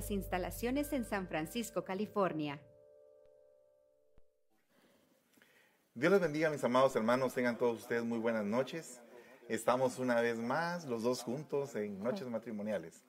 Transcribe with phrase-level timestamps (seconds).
[0.00, 2.58] Las instalaciones en San Francisco, California.
[5.92, 7.34] Dios les bendiga, mis amados hermanos.
[7.34, 8.98] Tengan todos ustedes muy buenas noches.
[9.46, 13.04] Estamos una vez más, los dos juntos, en Noches Matrimoniales.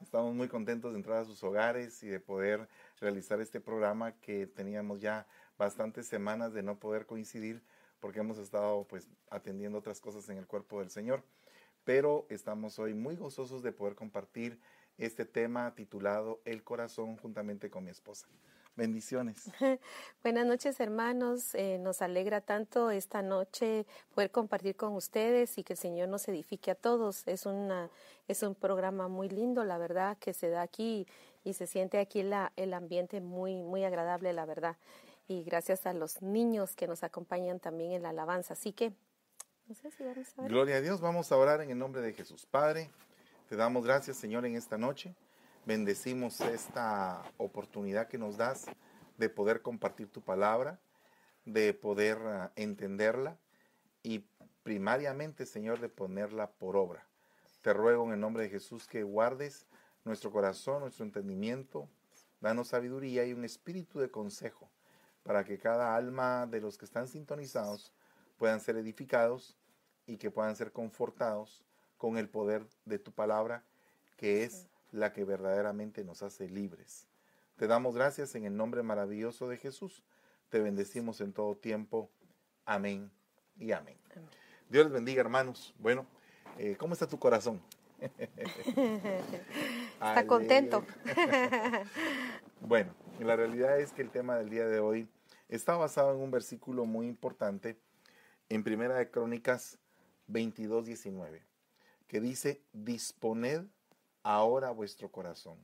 [0.00, 2.68] Estamos muy contentos de entrar a sus hogares y de poder
[3.00, 7.62] realizar este programa que teníamos ya bastantes semanas de no poder coincidir
[8.00, 11.22] porque hemos estado pues atendiendo otras cosas en el cuerpo del Señor.
[11.84, 14.58] Pero estamos hoy muy gozosos de poder compartir
[14.98, 18.28] este tema titulado El corazón juntamente con mi esposa.
[18.74, 19.50] Bendiciones.
[20.22, 25.74] Buenas noches hermanos, eh, nos alegra tanto esta noche poder compartir con ustedes y que
[25.74, 27.28] el Señor nos edifique a todos.
[27.28, 27.90] Es, una,
[28.28, 31.06] es un programa muy lindo, la verdad, que se da aquí
[31.44, 34.76] y se siente aquí la, el ambiente muy, muy agradable, la verdad.
[35.28, 38.54] Y gracias a los niños que nos acompañan también en la alabanza.
[38.54, 38.94] Así que,
[39.68, 40.50] no sé si vamos a ver.
[40.50, 42.46] Gloria a Dios, vamos a orar en el nombre de Jesús.
[42.46, 42.90] Padre,
[43.52, 45.14] te damos gracias, Señor, en esta noche.
[45.66, 48.64] Bendecimos esta oportunidad que nos das
[49.18, 50.80] de poder compartir tu palabra,
[51.44, 53.36] de poder uh, entenderla
[54.02, 54.20] y
[54.62, 57.06] primariamente, Señor, de ponerla por obra.
[57.60, 59.66] Te ruego en el nombre de Jesús que guardes
[60.06, 61.90] nuestro corazón, nuestro entendimiento,
[62.40, 64.70] danos sabiduría y un espíritu de consejo
[65.24, 67.92] para que cada alma de los que están sintonizados
[68.38, 69.58] puedan ser edificados
[70.06, 71.62] y que puedan ser confortados
[72.02, 73.62] con el poder de tu palabra,
[74.16, 77.06] que es la que verdaderamente nos hace libres.
[77.54, 80.02] Te damos gracias en el nombre maravilloso de Jesús.
[80.48, 82.10] Te bendecimos en todo tiempo.
[82.64, 83.08] Amén
[83.56, 83.96] y amén.
[84.68, 85.76] Dios les bendiga, hermanos.
[85.78, 86.04] Bueno,
[86.58, 87.62] eh, ¿cómo está tu corazón?
[89.94, 90.84] está contento.
[92.62, 95.06] bueno, la realidad es que el tema del día de hoy
[95.48, 97.78] está basado en un versículo muy importante
[98.48, 99.78] en Primera de Crónicas
[100.26, 101.51] 22, 19,
[102.12, 103.64] que dice, disponed
[104.22, 105.56] ahora vuestro corazón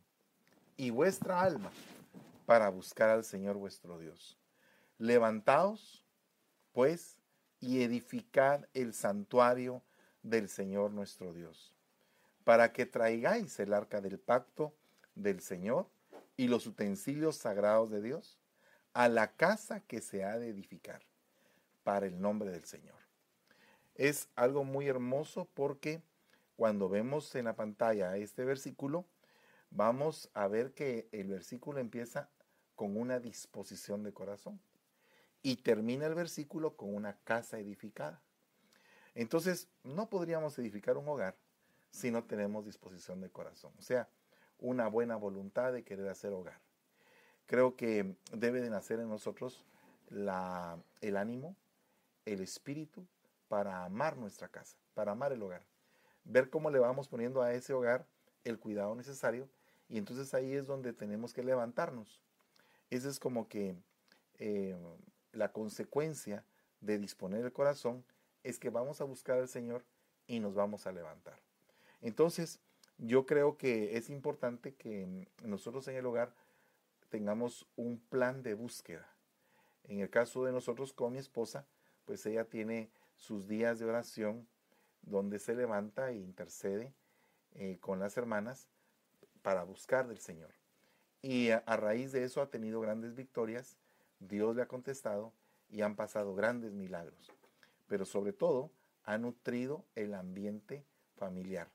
[0.78, 1.70] y vuestra alma
[2.46, 4.38] para buscar al Señor vuestro Dios.
[4.96, 6.06] Levantaos,
[6.72, 7.18] pues,
[7.60, 9.82] y edificad el santuario
[10.22, 11.76] del Señor nuestro Dios,
[12.44, 14.74] para que traigáis el arca del pacto
[15.14, 15.90] del Señor
[16.38, 18.38] y los utensilios sagrados de Dios
[18.94, 21.02] a la casa que se ha de edificar
[21.82, 22.96] para el nombre del Señor.
[23.94, 26.07] Es algo muy hermoso porque
[26.58, 29.04] cuando vemos en la pantalla este versículo,
[29.70, 32.30] vamos a ver que el versículo empieza
[32.74, 34.60] con una disposición de corazón
[35.40, 38.20] y termina el versículo con una casa edificada.
[39.14, 41.36] Entonces, no podríamos edificar un hogar
[41.92, 44.08] si no tenemos disposición de corazón, o sea,
[44.58, 46.58] una buena voluntad de querer hacer hogar.
[47.46, 49.64] Creo que debe de nacer en nosotros
[50.10, 51.54] el ánimo,
[52.24, 53.06] el espíritu
[53.46, 55.62] para amar nuestra casa, para amar el hogar
[56.28, 58.06] ver cómo le vamos poniendo a ese hogar
[58.44, 59.48] el cuidado necesario
[59.88, 62.20] y entonces ahí es donde tenemos que levantarnos.
[62.90, 63.74] Esa es como que
[64.38, 64.76] eh,
[65.32, 66.44] la consecuencia
[66.80, 68.04] de disponer el corazón
[68.44, 69.84] es que vamos a buscar al Señor
[70.26, 71.38] y nos vamos a levantar.
[72.00, 72.60] Entonces,
[72.98, 76.34] yo creo que es importante que nosotros en el hogar
[77.08, 79.08] tengamos un plan de búsqueda.
[79.84, 81.66] En el caso de nosotros con mi esposa,
[82.04, 84.46] pues ella tiene sus días de oración
[85.08, 86.94] donde se levanta e intercede
[87.54, 88.68] eh, con las hermanas
[89.42, 90.54] para buscar del Señor.
[91.22, 93.76] Y a, raíz de eso ha tenido grandes victorias,
[94.20, 95.32] Dios le ha contestado
[95.68, 97.32] y han pasado grandes milagros.
[97.88, 98.70] Pero sobre todo
[99.04, 100.84] ha nutrido el ambiente
[101.16, 101.68] familiar.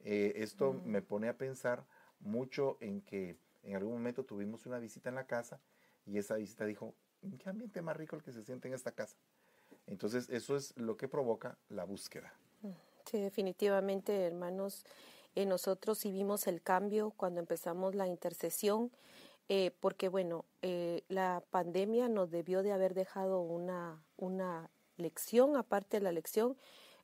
[0.00, 0.86] Eh, esto mm.
[0.86, 1.86] me pone a pensar
[2.18, 5.60] mucho en que en algún momento tuvimos una visita en la casa
[6.06, 6.94] y esa visita dijo,
[7.38, 9.16] ¿qué ambiente más rico el que se siente en esta casa?
[9.86, 12.32] Entonces eso es lo que provoca la búsqueda.
[13.10, 14.84] Sí, definitivamente, hermanos,
[15.34, 18.92] eh, nosotros sí vimos el cambio cuando empezamos la intercesión,
[19.48, 25.98] eh, porque bueno, eh, la pandemia nos debió de haber dejado una, una lección, aparte
[25.98, 26.56] de la lección,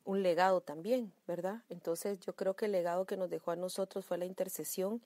[0.04, 1.64] un legado también, ¿verdad?
[1.70, 5.02] Entonces yo creo que el legado que nos dejó a nosotros fue la intercesión.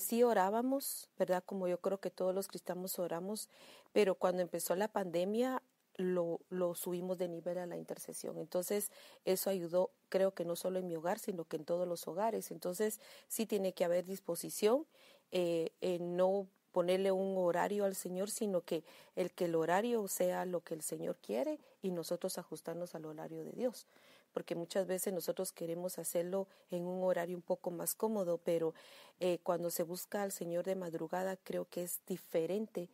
[0.00, 1.44] sí orábamos, ¿verdad?
[1.46, 3.48] Como yo creo que todos los cristianos oramos,
[3.92, 5.62] pero cuando empezó la pandemia
[5.96, 6.40] lo,
[6.74, 8.38] subimos de nivel a la intercesión.
[8.38, 8.90] Entonces,
[9.24, 12.50] eso ayudó, creo que no solo en mi hogar, sino que en todos los hogares.
[12.50, 14.86] Entonces, sí tiene que haber disposición,
[15.30, 18.82] eh, en no ponerle un horario al Señor, sino que
[19.14, 23.44] el que el horario sea lo que el Señor quiere y nosotros ajustarnos al horario
[23.44, 23.86] de Dios.
[24.32, 28.74] Porque muchas veces nosotros queremos hacerlo en un horario un poco más cómodo, pero
[29.20, 32.90] eh, cuando se busca al Señor de madrugada, creo que es diferente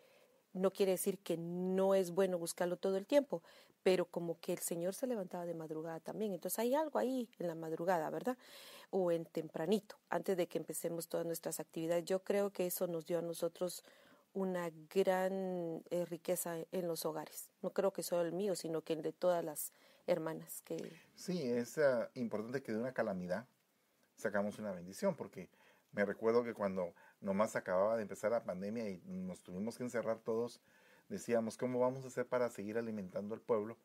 [0.52, 3.43] no quiere decir que no es bueno buscarlo todo el tiempo,
[3.82, 6.32] pero como que el Señor se levantaba de madrugada también.
[6.32, 8.37] Entonces hay algo ahí en la madrugada, ¿verdad?
[8.91, 12.05] O en tempranito, antes de que empecemos todas nuestras actividades.
[12.05, 13.85] Yo creo que eso nos dio a nosotros
[14.32, 17.50] una gran eh, riqueza en los hogares.
[17.62, 19.73] No creo que solo el mío, sino que el de todas las
[20.06, 20.62] hermanas.
[20.62, 20.76] que
[21.14, 23.46] Sí, es uh, importante que de una calamidad
[24.17, 25.49] sacamos una bendición, porque
[25.93, 30.19] me recuerdo que cuando nomás acababa de empezar la pandemia y nos tuvimos que encerrar
[30.19, 30.61] todos,
[31.11, 33.76] decíamos, ¿cómo vamos a hacer para seguir alimentando al pueblo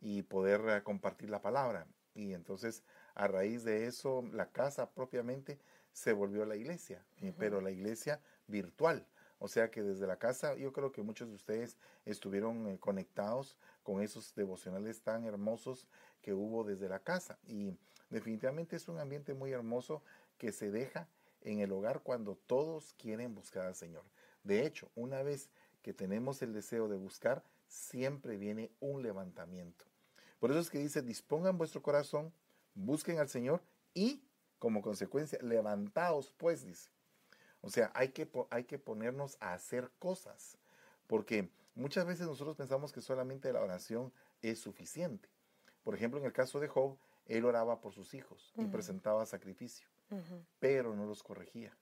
[0.00, 1.86] y poder uh, compartir la palabra?
[2.14, 2.82] Y entonces,
[3.14, 5.58] a raíz de eso, la casa propiamente
[5.92, 7.34] se volvió la iglesia, uh -huh.
[7.38, 9.06] pero la iglesia virtual.
[9.38, 13.56] O sea que desde la casa yo creo que muchos de ustedes estuvieron eh, conectados
[13.82, 15.88] con esos devocionales tan hermosos
[16.20, 17.38] que hubo desde la casa.
[17.44, 17.76] Y
[18.08, 20.02] definitivamente es un ambiente muy hermoso
[20.38, 21.08] que se deja
[21.44, 24.04] en el hogar cuando todos quieren buscar al Señor.
[24.42, 25.50] De hecho, una vez
[25.82, 29.84] que tenemos el deseo de buscar, siempre viene un levantamiento.
[30.38, 32.32] Por eso es que dice, dispongan vuestro corazón,
[32.74, 33.62] busquen al Señor
[33.94, 34.22] y
[34.62, 36.88] como consecuencia, levantaos pues, dice.
[37.62, 40.56] O sea, hay que, hay que ponernos a hacer cosas,
[41.08, 45.28] porque muchas veces nosotros pensamos que solamente la oración es suficiente.
[45.82, 46.96] Por ejemplo, en el caso de Job,
[47.26, 48.64] él oraba por sus hijos uh -huh.
[48.64, 49.88] y presentaba sacrificio,
[50.58, 51.76] pero no los corregía.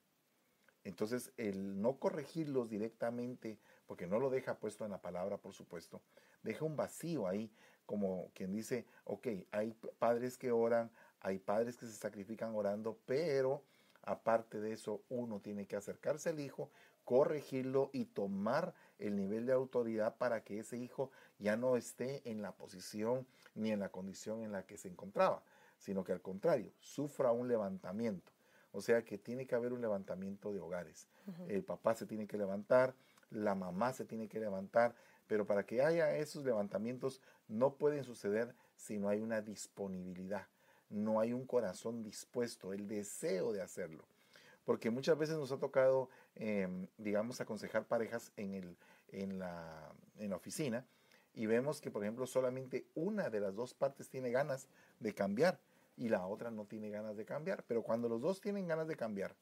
[0.84, 6.00] Entonces, el no corregirlos directamente, porque no lo deja puesto en la palabra, por supuesto,
[6.42, 7.52] deja un vacío ahí,
[7.84, 10.90] como quien dice, ok, hay padres que oran,
[11.20, 13.62] hay padres que se sacrifican orando, pero
[14.02, 16.70] aparte de eso, uno tiene que acercarse al hijo,
[17.04, 22.40] corregirlo y tomar el nivel de autoridad para que ese hijo ya no esté en
[22.40, 25.42] la posición ni en la condición en la que se encontraba,
[25.80, 28.30] sino que al contrario, sufra un levantamiento.
[28.72, 31.08] O sea que tiene que haber un levantamiento de hogares.
[31.26, 31.50] Uh -huh.
[31.50, 32.94] El papá se tiene que levantar,
[33.30, 34.94] la mamá se tiene que levantar,
[35.26, 40.46] pero para que haya esos levantamientos no pueden suceder si no hay una disponibilidad,
[40.88, 44.04] no hay un corazón dispuesto, el deseo de hacerlo.
[44.64, 46.68] Porque muchas veces nos ha tocado, eh,
[46.98, 48.76] digamos, aconsejar parejas en, el,
[49.08, 50.84] en, la, en la oficina
[51.32, 54.68] y vemos que, por ejemplo, solamente una de las dos partes tiene ganas
[54.98, 55.58] de cambiar
[56.00, 57.62] y la otra no tiene ganas de cambiar.
[57.68, 59.36] Pero cuando los dos tienen ganas de cambiar,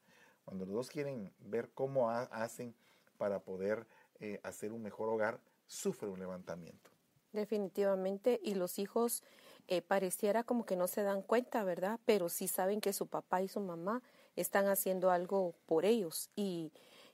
[0.44, 2.74] cuando los dos quieren ver cómo ha hacen
[3.16, 3.86] para poder
[4.18, 6.90] eh, hacer un mejor hogar, sufre un levantamiento.
[7.32, 9.22] Definitivamente, y los hijos
[9.68, 12.00] eh, pareciera como que no se dan cuenta, ¿verdad?
[12.04, 14.02] Pero sí saben que su papá y su mamá
[14.34, 16.28] están haciendo algo por ellos.
[16.34, 16.72] Y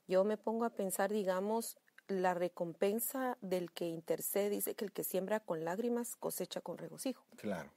[0.09, 1.77] yo me pongo a pensar, digamos,
[2.09, 7.27] la recompensa del que intercede, dice que el que siembra con lágrimas cosecha con regocijo.
[7.37, 7.71] Claro.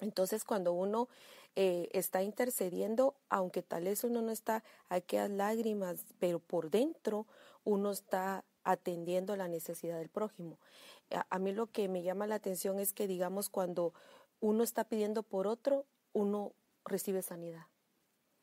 [0.00, 1.08] Entonces, cuando uno
[1.56, 7.26] eh, está intercediendo, aunque tal vez uno no está aquellas lágrimas, pero por dentro
[7.64, 10.58] uno está atendiendo la necesidad del prójimo.
[11.30, 13.92] A, mí lo que me llama la atención es que, digamos, cuando
[14.40, 16.52] uno está pidiendo por otro, uno
[16.84, 17.66] recibe sanidad,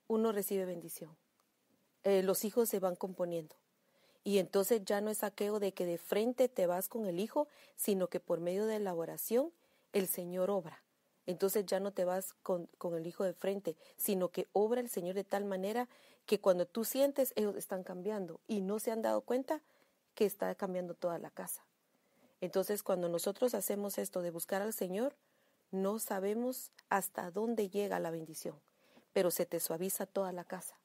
[0.08, 1.16] uno recibe bendición.
[2.04, 3.56] Eh, los hijos se van componiendo.
[4.24, 7.48] Y entonces ya no es aquello de que de frente te vas con el hijo,
[7.76, 9.52] sino que por medio de la oración
[9.94, 10.84] el Señor obra.
[11.26, 14.90] Entonces ya no te vas con, con, el hijo de frente, sino que obra el
[14.90, 15.88] Señor de tal manera
[16.26, 19.62] que cuando tú sientes, ellos están cambiando y no se han dado cuenta
[20.16, 21.66] que está cambiando toda la casa.
[22.42, 25.16] Entonces cuando nosotros hacemos esto de buscar al Señor,
[25.70, 28.60] no sabemos hasta dónde llega la bendición,
[29.14, 30.76] pero se te suaviza toda la casa.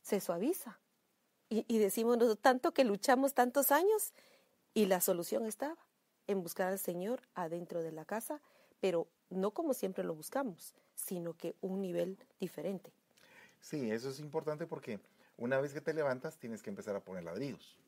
[0.00, 0.78] Se suaviza.
[1.48, 4.14] Y, y decimos tanto que luchamos tantos años
[4.74, 5.76] y la solución estaba
[6.26, 8.40] en buscar al Señor adentro de la casa,
[8.80, 12.92] pero no como siempre lo buscamos, sino que un nivel diferente.
[13.60, 15.00] Sí, eso es importante porque
[15.36, 17.78] una vez que te levantas tienes que empezar a poner ladrillos.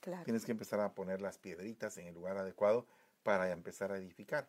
[0.00, 0.24] Claro.
[0.24, 2.86] Tienes que empezar a poner las piedritas en el lugar adecuado
[3.22, 4.48] para empezar a edificar.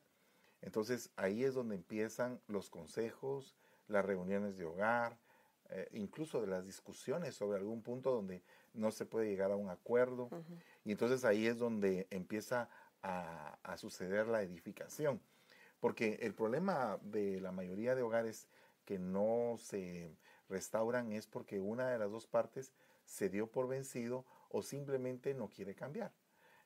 [0.62, 3.56] Entonces ahí es donde empiezan los consejos,
[3.88, 5.18] las reuniones de hogar,
[5.70, 8.42] eh, incluso de las discusiones sobre algún punto donde
[8.74, 10.26] no se puede llegar a un acuerdo.
[10.26, 10.62] Uh -huh.
[10.86, 12.70] Y entonces ahí es donde empieza
[13.02, 15.20] a, a suceder la edificación.
[15.80, 18.48] Porque el problema de la mayoría de hogares
[18.86, 20.16] que no se
[20.50, 22.74] restauran es porque una de las dos partes
[23.06, 26.12] se dio por vencido o simplemente no quiere cambiar.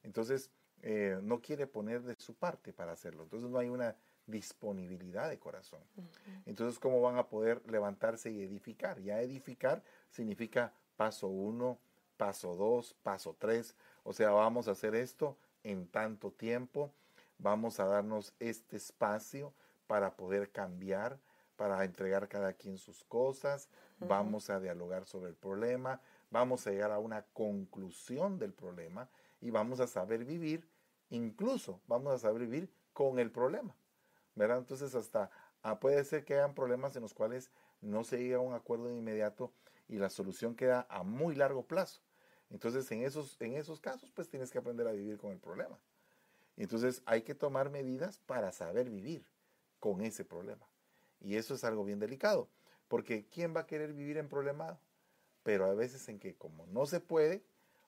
[0.03, 0.51] Entonces,
[0.82, 3.24] eh, no quiere poner de su parte para hacerlo.
[3.24, 5.82] Entonces, no hay una disponibilidad de corazón.
[5.96, 6.44] Uh -huh.
[6.46, 9.00] Entonces, ¿cómo van a poder levantarse y edificar?
[9.01, 11.80] Ya edificar significa paso uno,
[12.18, 13.75] paso dos, paso tres.
[14.03, 16.91] O sea, vamos a hacer esto en tanto tiempo
[17.41, 19.53] vamos a darnos este espacio
[19.88, 21.19] para poder cambiar,
[21.55, 23.67] para entregar cada quien sus cosas,
[24.00, 24.07] uh -huh.
[24.07, 29.10] vamos a dialogar sobre el problema, vamos a llegar a una conclusión del problema
[29.41, 30.67] y vamos a saber vivir,
[31.10, 33.75] incluso vamos a saber vivir con el problema,
[34.36, 34.60] ¿verdad?
[34.60, 35.29] Entonces hasta
[35.63, 38.88] ah, puede ser que hayan problemas en los cuales no se llega a un acuerdo
[38.88, 39.51] de inmediato
[39.88, 42.01] y la solución queda a muy largo plazo.
[42.50, 45.77] Entonces en esos, en esos casos pues tienes que aprender a vivir con el problema.
[46.63, 49.25] Entonces hay que tomar medidas para saber vivir
[49.80, 50.68] con ese problema.
[51.20, 52.48] Y eso es algo bien delicado,
[52.88, 54.80] porque ¿quién va a querer vivir en problemado?
[55.44, 57.44] Pero a veces en que como no se puede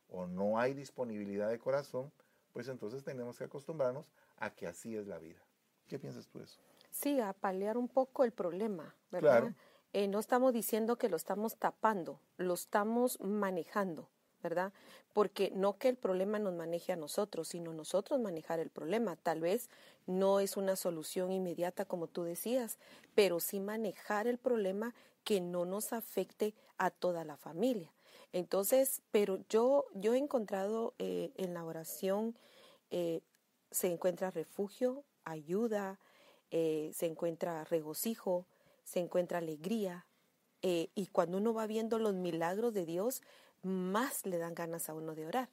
[0.10, 2.12] o no hay disponibilidad de corazón,
[2.52, 5.42] pues entonces tenemos que acostumbrarnos a que así es la vida.
[5.88, 6.60] ¿Qué piensas tú de eso?
[6.90, 9.54] Sí, a paliar un poco el problema, ¿verdad?
[9.94, 14.10] Eh, no estamos diciendo que lo estamos tapando, lo estamos manejando.
[14.44, 14.74] ¿Verdad?
[15.14, 19.16] Porque no que el problema nos maneje a nosotros, sino nosotros manejar el problema.
[19.16, 19.70] Tal vez
[20.06, 22.78] no es una solución inmediata como tú decías,
[23.16, 27.92] pero sí manejar el problema que no nos afecte a toda la familia.
[28.34, 32.36] Entonces, pero yo, yo he encontrado eh, en la oración,
[32.90, 33.22] eh,
[33.72, 36.00] se encuentra refugio, ayuda,
[36.52, 38.46] eh, se encuentra regocijo,
[38.84, 40.06] se encuentra alegría.
[40.66, 43.22] y cuando uno va viendo los milagros de Dios,
[43.64, 45.50] más le dan ganas a uno de orar,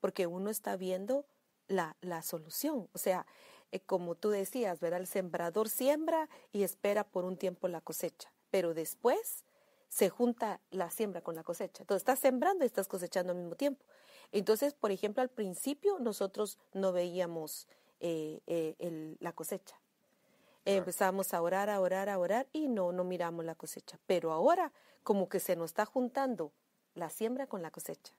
[0.00, 1.24] porque uno está viendo
[1.68, 2.88] la, la solución.
[2.92, 3.26] O sea,
[3.72, 5.00] eh, como tú decías, ¿verdad?
[5.00, 9.44] El sembrador siembra y espera por un tiempo la cosecha, pero después
[9.88, 11.82] se junta la siembra con la cosecha.
[11.82, 13.84] Entonces estás sembrando y estás cosechando al mismo tiempo.
[14.32, 17.66] Entonces, por ejemplo, al principio nosotros no veíamos
[17.98, 19.76] eh, eh, la cosecha.
[20.64, 23.98] Empezamos a orar, a orar, a orar y no, no miramos la cosecha.
[24.06, 26.52] Pero ahora como que se nos está juntando
[26.94, 28.12] la siembra con la cosecha.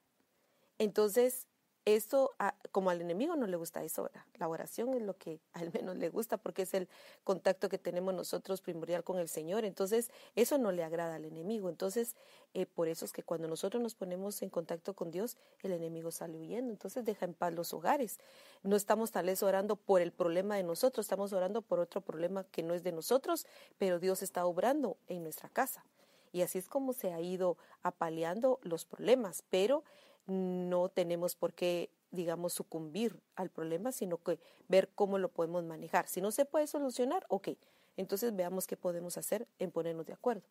[0.78, 1.46] Entonces,
[1.84, 2.30] esto,
[2.70, 6.08] como al enemigo no le gusta eso, la oración es lo que al menos le
[6.10, 6.88] gusta porque es el
[7.24, 9.64] contacto que tenemos nosotros primordial con el Señor.
[9.64, 11.68] Entonces, eso no le agrada al enemigo.
[11.68, 12.14] Entonces,
[12.54, 16.10] eh, por eso es que cuando nosotros nos ponemos en contacto con Dios, el enemigo
[16.10, 16.70] sale huyendo.
[16.70, 18.20] Entonces, deja en paz los hogares.
[18.62, 22.44] No estamos tal vez orando por el problema de nosotros, estamos orando por otro problema
[22.44, 23.46] que no es de nosotros,
[23.78, 25.84] pero Dios está obrando en nuestra casa.
[26.32, 29.84] Y así es como se ha ido apaleando los problemas, pero
[30.26, 36.08] no tenemos por qué, digamos, sucumbir al problema, sino que ver cómo lo podemos manejar.
[36.08, 37.50] Si no se puede solucionar, ok,
[37.96, 40.42] entonces veamos qué podemos hacer en ponernos de acuerdo.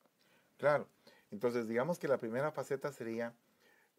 [0.57, 0.87] Claro,
[1.31, 3.33] entonces digamos que la primera faceta sería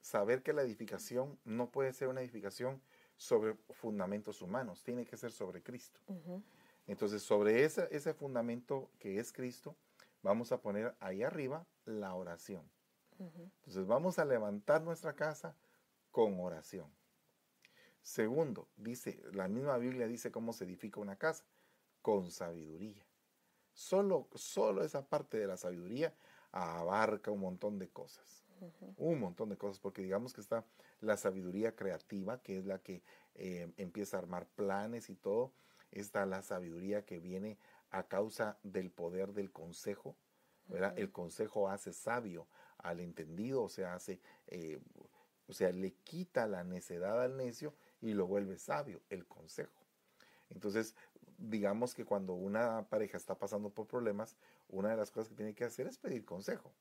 [0.00, 2.80] saber que la edificación no puede ser una edificación
[3.16, 6.00] sobre fundamentos humanos, tiene que ser sobre Cristo.
[6.86, 9.76] Entonces, sobre ese, ese fundamento que es Cristo,
[10.22, 12.70] vamos a poner ahí arriba la oración.
[13.18, 15.56] Entonces vamos a levantar nuestra casa
[16.10, 16.90] con oración.
[18.02, 21.44] Segundo, dice, la misma Biblia dice cómo se edifica una casa,
[22.00, 23.06] con sabiduría.
[23.72, 26.12] Solo, solo esa parte de la sabiduría
[26.50, 28.44] abarca un montón de cosas.
[28.96, 30.64] Un montón de cosas, porque digamos que está
[31.00, 33.02] la sabiduría creativa, que es la que
[33.34, 35.52] eh, empieza a armar planes y todo.
[35.90, 37.58] Está la sabiduría que viene
[37.90, 40.16] a causa del poder del consejo.
[40.96, 42.46] El consejo hace sabio
[42.78, 44.80] al entendido, o sea, hace, eh,
[45.46, 49.82] o sea, le quita la necedad al necio y lo vuelve sabio, el consejo.
[50.50, 50.94] Entonces,
[51.38, 54.36] digamos que cuando una pareja está pasando por problemas,
[54.68, 56.72] una de las cosas que tiene que hacer es pedir consejo,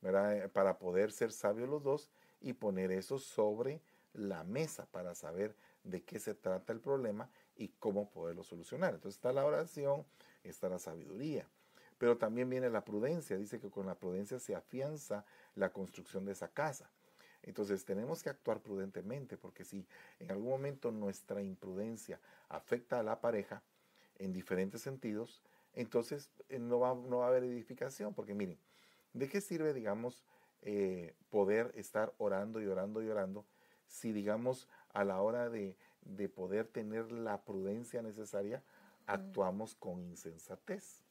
[0.00, 0.50] ¿verdad?
[0.50, 2.10] Para poder ser sabios los dos
[2.40, 3.80] y poner eso sobre
[4.14, 8.94] la mesa para saber de qué se trata el problema y cómo poderlo solucionar.
[8.94, 10.04] Entonces está la oración,
[10.42, 11.46] está la sabiduría.
[12.02, 13.36] Pero también viene la prudencia.
[13.36, 16.90] Dice que con la prudencia se afianza la construcción de esa casa.
[17.44, 19.86] Entonces tenemos que actuar prudentemente porque si
[20.18, 22.18] en algún momento nuestra imprudencia
[22.48, 23.62] afecta a la pareja
[24.18, 25.44] en diferentes sentidos,
[25.74, 28.14] entonces eh, no va, no va a haber edificación.
[28.14, 28.58] Porque miren,
[29.12, 30.24] ¿de qué sirve, digamos,
[30.62, 33.46] eh, poder estar orando y orando y orando
[33.86, 38.60] si, digamos, a la hora de, de poder tener la prudencia necesaria,
[39.06, 41.01] actuamos con insensatez.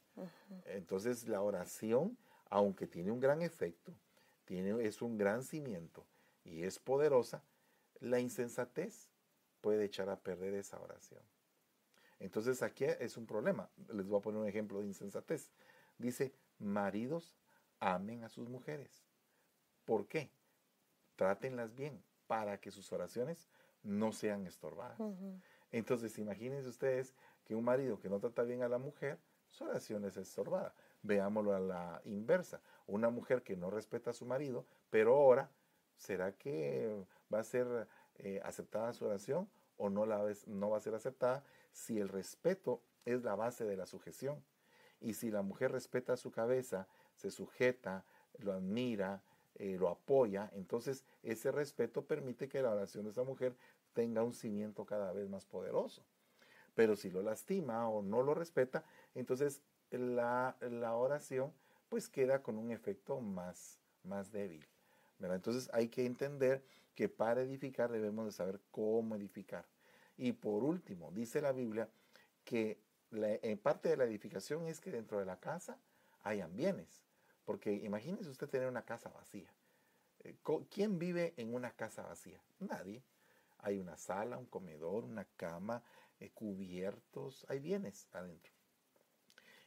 [0.66, 2.16] Entonces la oración,
[2.50, 3.92] aunque tiene un gran efecto,
[4.44, 6.04] tiene, es un gran cimiento
[6.44, 7.42] y es poderosa,
[8.00, 9.08] la insensatez
[9.60, 11.22] puede echar a perder esa oración.
[12.18, 13.68] Entonces aquí es un problema.
[13.92, 15.50] Les voy a poner un ejemplo de insensatez.
[15.98, 17.36] Dice, maridos,
[17.80, 19.04] amen a sus mujeres.
[19.84, 20.30] ¿Por qué?
[21.16, 23.48] Trátenlas bien para que sus oraciones
[23.82, 25.00] no sean estorbadas.
[25.72, 27.14] Entonces, imagínense ustedes
[27.44, 29.18] que un marido que no trata bien a la mujer,
[29.52, 30.74] su oración es estorbada.
[31.02, 32.60] Veámoslo a la inversa.
[32.86, 35.50] Una mujer que no respeta a su marido, pero ora,
[35.96, 40.80] ¿será que va a ser eh, aceptada su oración o no, la, no va a
[40.80, 44.42] ser aceptada si el respeto es la base de la sujeción?
[45.00, 48.04] Y si la mujer respeta su cabeza, se sujeta,
[48.38, 49.22] lo admira,
[49.56, 53.54] eh, lo apoya, entonces ese respeto permite que la oración de esa mujer
[53.92, 56.02] tenga un cimiento cada vez más poderoso.
[56.74, 61.52] Pero si lo lastima o no lo respeta, entonces la, la oración
[61.88, 64.66] pues queda con un efecto más, más débil.
[65.20, 66.64] Entonces hay que entender
[66.94, 69.64] que para edificar debemos de saber cómo edificar.
[70.16, 71.88] Y por último, dice la Biblia
[72.44, 72.78] que
[73.12, 75.78] en parte de la edificación es que dentro de la casa
[76.22, 77.02] hayan bienes.
[77.44, 79.52] Porque imagínese usted tener una casa vacía.
[80.24, 80.36] Eh,
[80.70, 82.40] ¿Quién vive en una casa vacía?
[82.60, 83.02] Nadie.
[83.58, 85.82] Hay una sala, un comedor, una cama,
[86.30, 88.52] cubiertos, hay bienes adentro.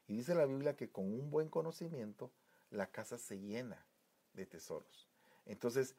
[0.07, 2.31] Y dice la Biblia que con un buen conocimiento
[2.69, 3.85] la casa se llena
[4.33, 5.09] de tesoros.
[5.45, 5.95] Entonces,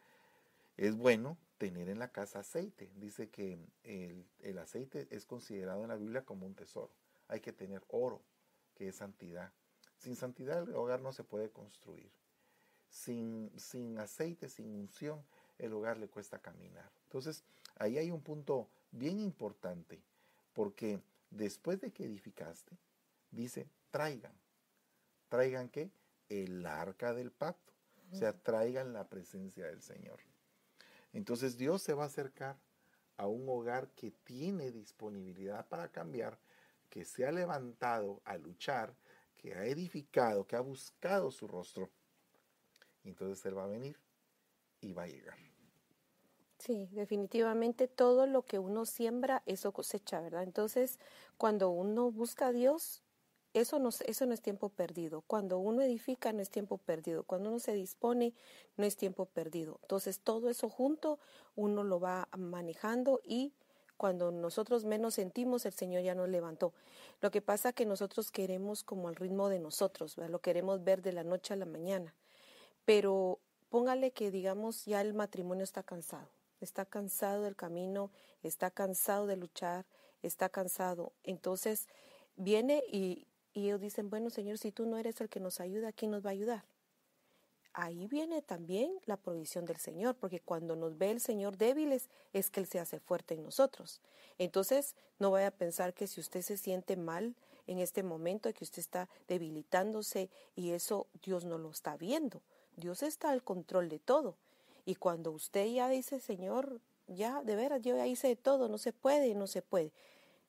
[0.76, 2.90] es bueno tener en la casa aceite.
[2.96, 6.92] Dice que el, aceite es considerado en la Biblia como un tesoro.
[7.28, 8.22] Hay que tener oro,
[8.74, 9.52] que es santidad.
[9.98, 12.10] Sin santidad el hogar no se puede construir.
[12.88, 15.24] Sin, sin aceite, sin unción,
[15.58, 16.90] el hogar le cuesta caminar.
[17.04, 17.44] Entonces,
[17.78, 20.02] ahí hay un punto bien importante,
[20.56, 22.78] porque después de que edificaste,
[23.30, 24.32] dice, traigan.
[25.28, 25.90] ¿Traigan qué?
[26.30, 27.74] El arca del pacto.
[28.10, 30.18] O sea, traigan la presencia del Señor.
[31.12, 32.56] Entonces Dios se va a acercar
[33.18, 36.38] a un hogar que tiene disponibilidad para cambiar,
[36.88, 38.96] que se ha levantado a luchar,
[39.36, 41.90] que ha edificado, que ha buscado su rostro.
[43.04, 44.00] Y entonces Él va a venir
[44.80, 45.45] y va a llegar.
[46.66, 50.42] Sí, definitivamente todo lo que uno siembra, eso cosecha, ¿verdad?
[50.42, 50.98] Entonces,
[51.38, 53.04] cuando uno busca a Dios,
[53.54, 55.22] eso no, es tiempo perdido.
[55.22, 57.22] Cuando uno edifica no es tiempo perdido.
[57.22, 58.34] Cuando uno se dispone
[58.76, 59.78] no es tiempo perdido.
[59.82, 61.18] Entonces todo eso junto
[61.54, 63.54] uno lo va manejando y
[63.96, 66.74] cuando nosotros menos sentimos el Señor ya nos levantó.
[67.22, 71.12] Lo que pasa que nosotros queremos como el ritmo de nosotros, lo queremos ver de
[71.12, 72.14] la noche a la mañana.
[72.84, 73.38] Pero
[73.70, 76.28] póngale que digamos ya el matrimonio está cansado,
[76.60, 78.10] está cansado del camino,
[78.42, 79.84] está cansado de luchar,
[80.22, 81.12] está cansado.
[81.24, 81.88] Entonces
[82.36, 85.90] viene y y ellos dicen, bueno Señor, si tú no eres el que nos ayuda,
[85.90, 86.64] ¿quién nos va a ayudar?
[87.72, 92.50] Ahí viene también la provisión del Señor, porque cuando nos ve el Señor débiles es
[92.50, 94.02] que Él se hace fuerte en nosotros.
[94.36, 97.34] Entonces, no vaya a pensar que si usted se siente mal
[97.66, 102.42] en este momento, que usted está debilitándose y eso Dios no lo está viendo.
[102.76, 104.36] Dios está al control de todo.
[104.86, 108.94] Y cuando usted ya dice, Señor, ya de veras, yo ya hice todo, no se
[108.94, 109.92] puede, no se puede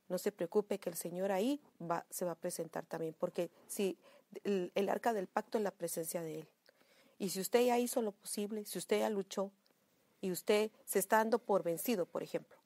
[0.10, 3.97] no se preocupe que el Señor ahí va, se va a presentar también, porque si
[4.43, 6.47] el, arca del pacto es la presencia de Él.
[7.19, 9.52] Y si usted ya hizo lo posible, si usted ya luchó
[10.21, 12.58] y usted se está dando por vencido, por ejemplo,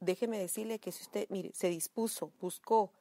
[0.00, 2.92] déjeme decirle que si usted, se dispuso, buscó,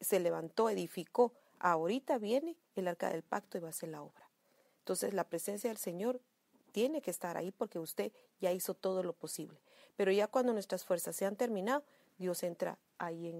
[0.00, 4.28] se levantó, edificó, ahorita viene el arca del pacto y va a hacer la obra.
[4.80, 6.20] Entonces la presencia del Señor
[6.74, 9.62] tiene que estar ahí porque usted ya hizo todo lo posible.
[9.94, 11.84] Pero ya cuando nuestras fuerzas se han terminado,
[12.18, 13.32] Dios entra ahí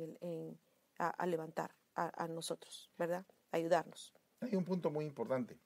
[0.98, 3.26] a, levantar a, nosotros, ¿verdad?
[3.50, 4.14] ayudarnos.
[4.40, 5.58] Hay un punto muy importante.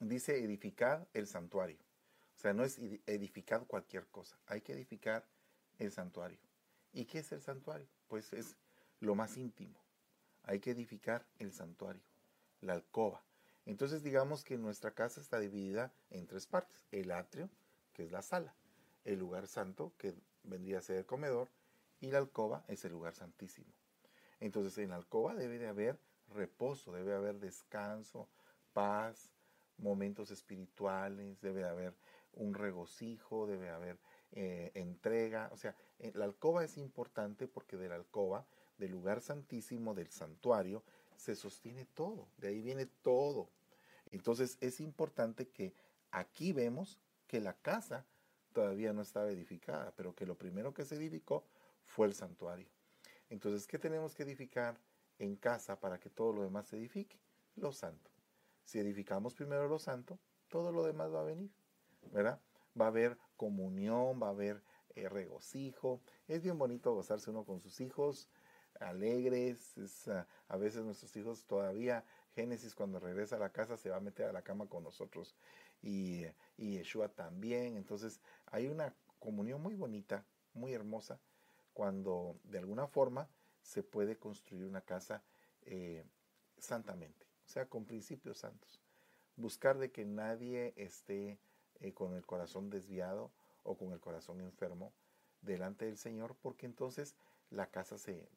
[0.00, 1.78] Dice edificar el santuario.
[2.36, 2.76] O sea, no es
[3.06, 4.36] edificar cualquier cosa.
[4.46, 5.24] Hay que edificar
[5.78, 6.40] el santuario.
[6.92, 7.86] ¿Y qué es el santuario?
[8.08, 8.56] Pues es
[8.98, 9.78] lo más íntimo.
[10.42, 12.02] Hay que edificar el santuario,
[12.62, 13.22] la alcoba.
[13.66, 16.86] Entonces digamos que nuestra casa está dividida en tres partes.
[16.90, 17.50] El atrio,
[17.92, 18.54] que es la sala.
[19.04, 21.48] El lugar santo, que vendría a ser el comedor
[22.00, 23.72] y la alcoba es el lugar santísimo.
[24.40, 25.98] Entonces en la alcoba debe de haber
[26.34, 28.28] reposo, debe haber descanso,
[28.72, 29.32] paz,
[29.78, 31.94] momentos espirituales, debe de haber
[32.34, 33.98] un regocijo, debe haber
[34.32, 35.50] eh, entrega.
[35.52, 38.46] O sea, eh, la alcoba es importante porque de la alcoba,
[38.78, 40.82] del lugar santísimo, del santuario,
[41.20, 43.50] se sostiene todo, de ahí viene todo.
[44.10, 45.74] Entonces es importante que
[46.10, 48.06] aquí vemos que la casa
[48.54, 51.44] todavía no estaba edificada, pero que lo primero que se edificó
[51.84, 52.68] fue el santuario.
[53.28, 54.80] Entonces, ¿qué tenemos que edificar
[55.18, 57.20] en casa para que todo lo demás se edifique?
[57.54, 58.10] Lo santo.
[58.64, 61.50] Si edificamos primero lo santo, todo lo demás va a venir,
[62.12, 62.40] ¿verdad?
[62.80, 64.62] Va a haber comunión, va a haber
[64.94, 66.00] eh, regocijo.
[66.26, 68.28] Es bien bonito gozarse uno con sus hijos,
[68.80, 69.74] alegres.
[70.08, 74.00] Ah, a veces nuestros hijos todavía, Génesis cuando regresa a la casa se va a
[74.00, 75.36] meter a la cama con nosotros
[75.82, 76.24] y,
[76.56, 77.76] y Yeshua también.
[77.76, 81.20] Entonces hay una comunión muy bonita, muy hermosa
[81.72, 83.28] cuando de alguna forma
[83.62, 85.22] se puede construir una casa
[85.62, 86.04] eh,
[86.58, 88.80] santamente, o sea, con principios santos.
[89.36, 91.38] Buscar de que nadie esté
[91.80, 94.92] eh, con el corazón desviado o con el corazón enfermo
[95.42, 97.16] delante del Señor, porque entonces
[97.50, 98.28] la casa se,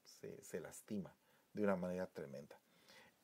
[0.41, 1.15] se lastima
[1.53, 2.59] de una manera tremenda.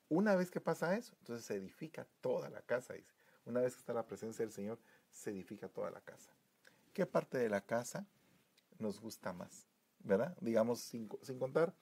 [0.08, 3.14] Una vez que pasa eso, entonces se edifica toda la casa, dice.
[3.46, 6.32] Una vez que está la presencia del Señor, se edifica toda la casa.
[6.94, 8.06] ¿Qué parte de la casa
[8.78, 9.70] nos gusta más?
[10.04, 10.36] ¿verdad?
[10.40, 11.74] Digamos, sin, contar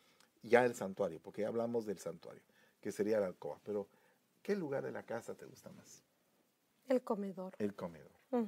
[0.43, 2.43] ya el santuario, porque ya hablamos del santuario,
[2.81, 3.87] que sería la alcoba, pero
[4.41, 6.03] ¿qué lugar de la casa te gusta más?
[6.87, 7.53] El comedor.
[7.59, 8.11] El comedor.
[8.31, 8.45] Ah,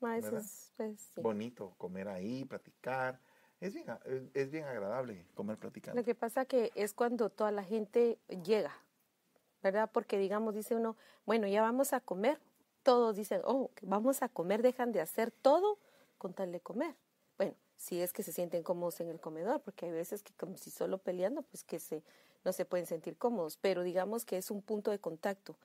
[0.00, 1.20] pues, sí.
[1.20, 3.20] Bonito comer ahí, platicar.
[3.62, 3.86] Es bien,
[4.34, 6.00] es- bien agradable comer platicando.
[6.00, 8.76] Lo que pasa que es cuando toda la gente llega,
[9.62, 9.88] ¿verdad?
[9.92, 10.96] Porque digamos, dice uno,
[11.26, 12.40] bueno, ya vamos a comer.
[12.82, 15.78] Todos dicen, oh, vamos a comer, dejan de hacer todo
[16.18, 16.96] con tal de comer.
[17.38, 20.56] Bueno, si es que se sienten cómodos en el comedor, porque hay veces que como
[20.56, 22.02] si solo peleando, pues que se,
[22.44, 25.56] no se pueden sentir cómodos, pero digamos que es un punto de contacto.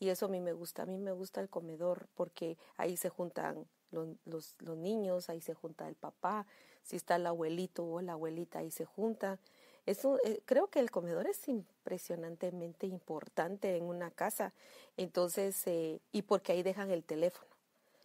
[0.00, 3.10] Y eso a mí me gusta, a mí me gusta el comedor porque ahí se
[3.10, 6.46] juntan los, los, niños, ahí se junta el papá,
[6.82, 9.38] si está el abuelito o la abuelita, ahí se juntan.
[9.86, 14.52] Eso, eh, creo que el comedor es impresionantemente importante en una casa.
[14.96, 17.51] Entonces, eh, y porque ahí dejan el teléfono,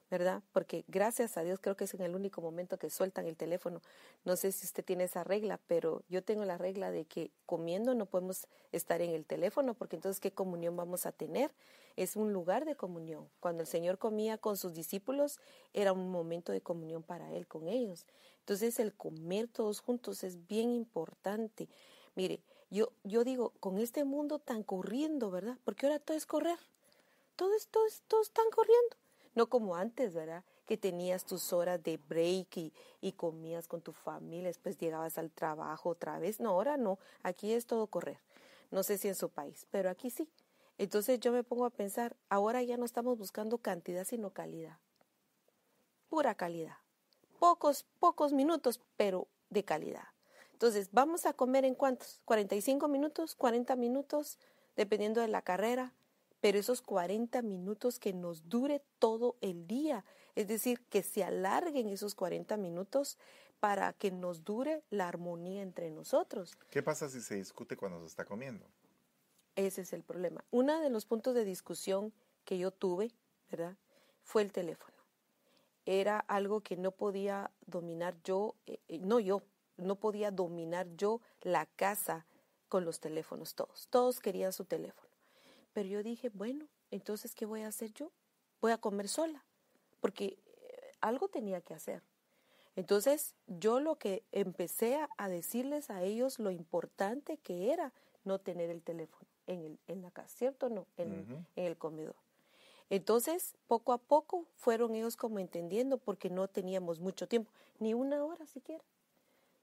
[0.09, 0.41] ¿verdad?
[0.53, 3.81] Porque gracias a Dios creo que es en el único momento que sueltan el teléfono.
[4.25, 7.93] No sé si usted tiene esa regla, pero yo tengo la regla de que comiendo
[7.93, 11.51] no podemos estar en el teléfono, porque entonces, ¿qué comunión vamos a tener?
[11.95, 13.27] Es un lugar de comunión.
[13.39, 15.39] Cuando el Señor comía con sus discípulos,
[15.73, 18.05] era un momento de comunión para Él con ellos.
[18.39, 21.67] Entonces, el comer todos juntos es bien importante.
[22.15, 25.57] Mire, yo, yo digo, con este mundo tan corriendo, ¿verdad?
[25.65, 26.59] Porque ahora todo es correr.
[27.37, 28.96] Todo es, todo es- todos están corriendo.
[29.37, 30.43] No como antes, ¿verdad?
[30.65, 35.29] Que tenías tus horas de break y, y comías con tu familia, después llegabas al
[35.29, 36.39] trabajo otra vez.
[36.39, 36.97] No, ahora no.
[37.21, 38.17] Aquí es todo correr.
[38.71, 40.27] No sé si en su país, pero aquí sí.
[40.79, 44.79] Entonces yo me pongo a pensar, ahora ya no estamos buscando cantidad, sino calidad.
[46.09, 46.77] Pura calidad.
[47.37, 50.07] Pocos, pocos minutos, pero de calidad.
[50.53, 52.21] Entonces, ¿vamos a comer en cuántos?
[52.25, 53.37] ¿45 minutos?
[53.37, 54.39] ¿40 minutos?
[54.75, 55.93] Dependiendo de la carrera.
[56.41, 60.05] Pero esos 40 minutos que nos dure todo el día.
[60.35, 63.17] Es decir, que se alarguen esos 40 minutos
[63.59, 66.55] para que nos dure la armonía entre nosotros.
[66.69, 68.65] ¿Qué pasa si se discute cuando se está comiendo?
[69.55, 70.43] Ese es el problema.
[70.51, 72.13] Uno de los puntos de discusión
[72.45, 73.11] que yo tuve,
[73.49, 73.75] ¿verdad?
[74.23, 74.95] Fue el teléfono.
[75.85, 79.41] Era algo que no podía dominar yo, eh, eh, no yo,
[79.77, 82.25] no podía dominar yo la casa
[82.69, 83.87] con los teléfonos todos.
[83.89, 85.06] Todos querían su teléfono.
[85.77, 88.09] Pero yo dije, bueno, entonces, ¿qué voy a hacer yo?
[88.61, 89.45] Voy a comer sola,
[90.01, 92.01] porque eh, algo tenía que hacer.
[92.75, 98.39] Entonces, yo lo que empecé a, a decirles a ellos lo importante que era no
[98.39, 100.87] tener el teléfono en, el, en la casa, ¿cierto no?
[100.97, 102.15] En, en el comedor.
[102.89, 108.25] Entonces, poco a poco fueron ellos como entendiendo porque no teníamos mucho tiempo, ni una
[108.25, 108.83] hora siquiera,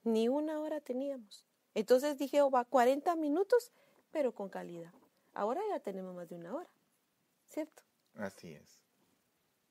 [0.05, 1.45] ni una hora teníamos.
[1.75, 3.73] Entonces dije, oh, va 40 minutos,
[4.13, 4.93] pero con calidad.
[5.35, 6.71] Ahora ya tenemos más de una hora,
[7.49, 7.83] ¿cierto?
[8.15, 8.81] Así es.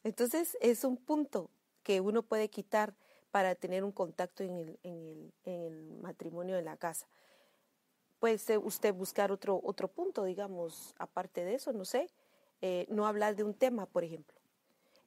[0.03, 1.49] Entonces es un punto
[1.83, 2.93] que uno puede quitar
[3.31, 7.07] para tener un contacto en el, en el, en el matrimonio en la casa.
[8.19, 12.09] Puede ser usted buscar otro, otro punto, digamos, aparte de eso, no sé,
[12.61, 14.37] eh, no hablar de un tema, por ejemplo.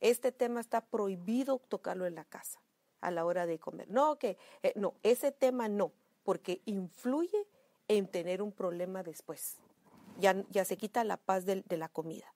[0.00, 2.60] Este tema está prohibido tocarlo en la casa
[3.00, 3.88] a la hora de comer.
[3.88, 5.92] No, que eh, no, ese tema no,
[6.24, 7.46] porque influye
[7.88, 9.56] en tener un problema después.
[10.18, 12.32] Ya, ya se quita la paz de la comida.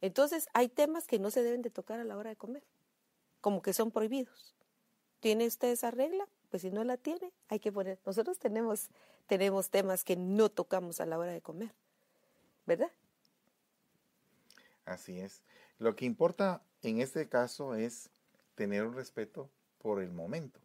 [0.00, 2.62] Entonces, hay temas que no se deben de tocar a la hora de comer,
[3.40, 4.54] como que son prohibidos.
[5.20, 6.28] ¿Tiene usted esa regla?
[6.50, 7.98] Pues si no la tiene, hay que poner.
[8.06, 8.88] Nosotros tenemos,
[9.26, 11.74] tenemos temas que no tocamos a la hora de comer,
[12.64, 12.92] ¿verdad?
[14.84, 15.42] Así es.
[15.78, 18.10] Lo que importa en este caso es
[18.54, 20.60] tener un respeto por el momento,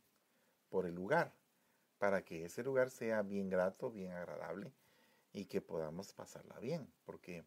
[0.69, 1.33] por el lugar,
[1.97, 4.71] para que ese lugar sea bien grato, bien agradable
[5.33, 6.87] y que podamos pasarla bien.
[7.05, 7.43] Porque,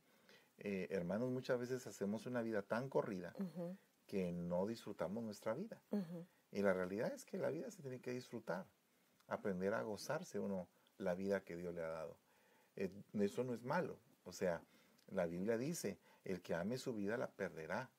[0.59, 3.35] eh, hermanos, muchas veces hacemos una vida tan corrida
[4.07, 5.81] que no disfrutamos nuestra vida.
[6.53, 8.66] Y la realidad es que la vida se tiene que disfrutar,
[9.29, 10.68] aprender a gozarse uno
[10.99, 12.18] la vida que Dios le ha dado.
[12.75, 13.99] Eh, eso no es malo.
[14.25, 14.62] O sea,
[15.09, 17.90] la Biblia dice, el que ame su vida la perderá,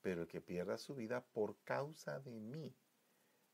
[0.00, 2.74] pero el que pierda su vida por causa de mí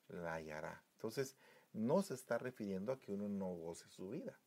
[0.08, 0.82] la hallará.
[0.92, 1.36] Entonces,
[1.72, 4.38] no se está refiriendo a que uno no goce su vida,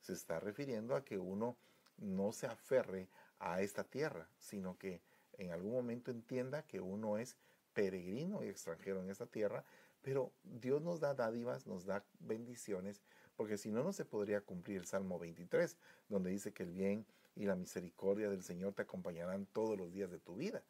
[0.00, 1.56] se está refiriendo a que uno
[1.98, 3.08] no se aferre
[3.38, 5.00] a esta tierra, sino que
[5.38, 7.36] en algún momento entienda que uno es
[7.72, 9.64] peregrino y extranjero en esta tierra,
[10.02, 13.02] pero Dios nos da dádivas, nos da bendiciones,
[13.36, 15.76] porque si no, no se podría cumplir el Salmo 23,
[16.08, 20.10] donde dice que el bien y la misericordia del Señor te acompañarán todos los días
[20.10, 20.62] de tu vida.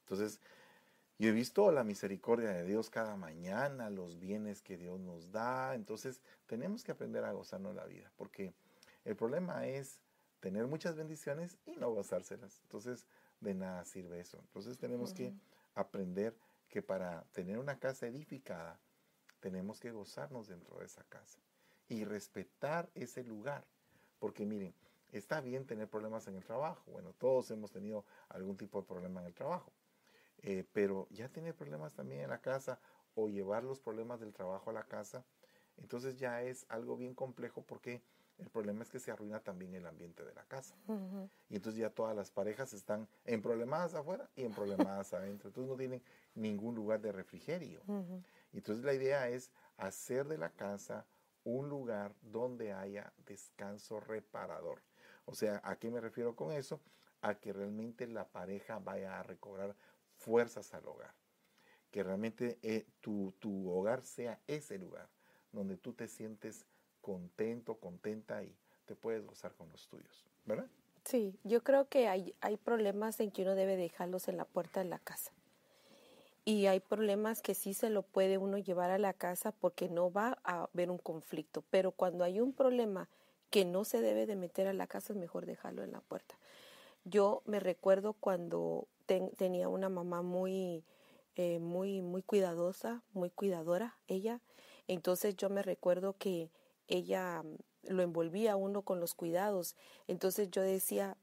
[0.00, 0.40] Entonces,
[1.18, 5.74] yo he visto la misericordia de Dios cada mañana, los bienes que Dios nos da,
[5.74, 8.52] entonces tenemos que aprender a gozarnos la vida, porque
[9.04, 10.00] el problema es
[10.40, 12.60] tener muchas bendiciones y no gozárselas.
[12.62, 13.06] Entonces,
[13.40, 14.38] de nada sirve eso.
[14.40, 15.34] Entonces, tenemos que
[15.74, 16.36] aprender
[16.68, 18.78] que para tener una casa edificada,
[19.40, 21.38] tenemos que gozarnos dentro de esa casa.
[21.90, 23.64] y respetar ese lugar.
[24.18, 24.74] Porque miren,
[25.10, 26.90] está bien tener problemas en el trabajo.
[26.90, 29.72] Bueno, todos hemos tenido algún tipo de problema en el trabajo.
[30.42, 32.78] Eh, pero ya tener problemas también en la casa
[33.14, 35.24] o llevar los problemas del trabajo a la casa,
[35.78, 38.02] entonces ya es algo bien complejo porque
[38.38, 40.76] el problema es que se arruina también el ambiente de la casa.
[41.48, 45.48] Y entonces ya todas las parejas están en problemas afuera y en problemas adentro.
[45.48, 46.02] Entonces no tienen
[46.34, 47.82] ningún lugar de refrigerio.
[48.52, 51.04] Entonces la idea es hacer de la casa
[51.44, 54.82] un lugar donde haya descanso reparador.
[55.24, 56.80] O sea, ¿a qué me refiero con eso?
[57.22, 59.74] A que realmente la pareja vaya a recobrar
[60.16, 61.14] fuerzas al hogar.
[61.90, 65.08] Que realmente eh, tu, tu hogar sea ese lugar
[65.52, 66.66] donde tú te sientes
[67.08, 70.66] contento, contenta y te puedes gozar con los tuyos, ¿verdad?
[71.04, 74.80] Sí, yo creo que hay, hay problemas en que uno debe dejarlos en la puerta
[74.80, 75.32] de la casa.
[76.44, 80.12] Y hay problemas que sí se lo puede uno llevar a la casa porque no
[80.12, 81.64] va a haber un conflicto.
[81.70, 83.08] Pero cuando hay un problema
[83.48, 86.36] que no se debe de meter a la casa, es mejor dejarlo en la puerta.
[87.04, 90.84] Yo me recuerdo cuando tenía una mamá muy,
[91.36, 94.40] eh, muy, muy cuidadosa, muy cuidadora, ella.
[94.88, 96.50] Entonces yo me recuerdo que
[96.88, 99.76] ella mm, lo envolvía uno con los cuidados.
[100.06, 101.16] Entonces yo decía,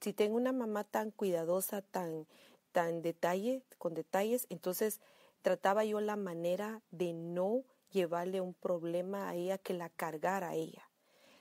[0.00, 2.26] si tengo una mamá tan cuidadosa, tan,
[2.72, 5.00] tan detalle, con detalles, entonces
[5.42, 10.54] trataba yo la manera de no llevarle un problema a ella que la cargara a
[10.54, 10.88] ella,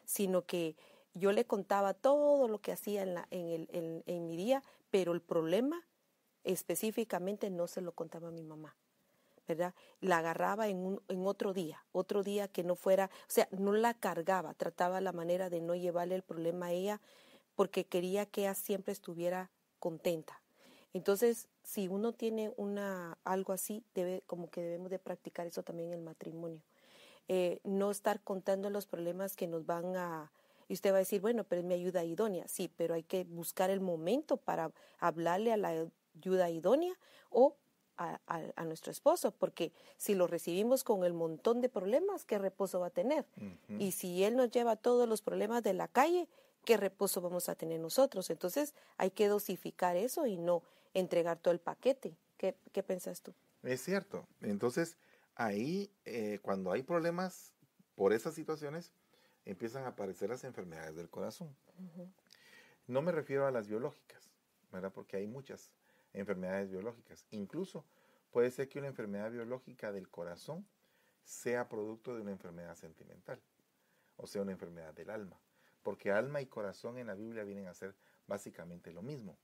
[0.05, 0.75] sino que
[1.13, 5.13] yo le contaba todo lo que hacía en, la, en, el, en mi día, pero
[5.13, 5.85] el problema
[6.43, 8.75] específicamente no se lo contaba a mi mamá.
[9.99, 13.73] La agarraba en, un, en otro día, otro día que no fuera, o sea, no
[13.73, 17.01] la cargaba, trataba la manera de no llevarle el problema a ella
[17.55, 20.41] porque quería que ella siempre estuviera contenta.
[20.93, 25.89] Entonces, si uno tiene una algo así, debe como que debemos de practicar eso también
[25.89, 26.61] en el matrimonio.
[27.27, 30.31] Eh, no estar contando los problemas que nos van a
[30.71, 32.47] y usted va a decir, bueno, pero es mi ayuda idónea.
[32.47, 36.93] Sí, pero hay que buscar el momento para hablarle a la ayuda idónea
[37.29, 37.57] o
[37.97, 42.87] a, nuestro esposo, porque si lo recibimos con el montón de problemas, ¿qué reposo va
[42.87, 43.25] a tener?
[43.79, 46.27] Y si él nos lleva todos los problemas de la calle,
[46.65, 48.29] ¿qué reposo vamos a tener nosotros?
[48.29, 52.15] Entonces hay que dosificar eso y no entregar todo el paquete.
[52.37, 53.33] ¿Qué, qué piensas tú?
[53.63, 54.25] Es cierto.
[54.41, 54.97] Entonces
[55.35, 57.53] ahí, eh, cuando hay problemas
[57.95, 58.91] por esas situaciones,
[59.45, 61.55] empiezan a aparecer las enfermedades del corazón.
[62.87, 64.29] No me refiero a las biológicas,
[64.71, 64.91] ¿verdad?
[64.93, 65.71] Porque hay muchas
[66.13, 67.25] enfermedades biológicas.
[67.31, 67.85] Incluso
[68.31, 70.65] puede ser que una enfermedad biológica del corazón
[71.23, 73.41] sea producto de una enfermedad sentimental,
[74.17, 75.39] o sea, una enfermedad del alma,
[75.83, 77.95] porque alma y corazón en la Biblia vienen a ser
[78.27, 79.37] básicamente lo mismo.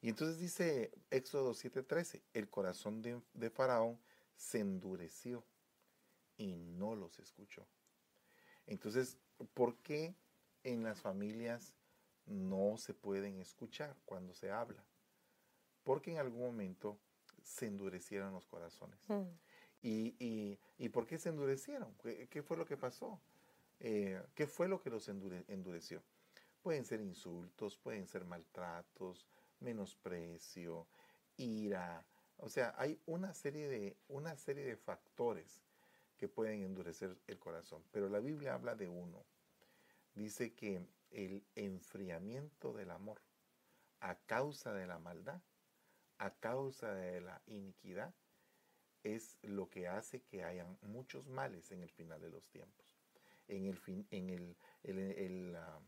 [0.00, 3.98] Y entonces dice Éxodo 7:13, el corazón de, de Faraón
[4.36, 5.44] se endureció
[6.36, 7.66] y no los escuchó.
[8.66, 9.18] Entonces,
[9.54, 10.14] ¿por qué
[10.64, 11.74] en las familias
[12.26, 14.84] no se pueden escuchar cuando se habla?
[15.86, 16.98] Porque en algún momento
[17.44, 18.98] se endurecieron los corazones.
[19.06, 19.22] Mm.
[19.82, 21.94] Y, y, por qué se endurecieron?
[22.28, 23.20] ¿Qué, fue lo que pasó?
[23.78, 26.02] Eh, ¿Qué fue lo que los endureció?
[26.60, 29.28] Pueden ser insultos, pueden ser maltratos,
[29.60, 30.88] menosprecio,
[31.36, 32.04] ira.
[32.38, 35.62] O sea, hay una serie de, una serie de factores
[36.16, 37.84] que pueden endurecer el corazón.
[37.92, 39.24] Pero la Biblia habla de uno.
[40.16, 43.20] Dice que el enfriamiento del amor
[44.00, 45.40] a causa de la maldad
[46.18, 48.14] a causa de la iniquidad
[49.02, 52.96] es lo que hace que hayan muchos males en el final de los tiempos.
[53.48, 55.80] En el, fin, en el, el, ah,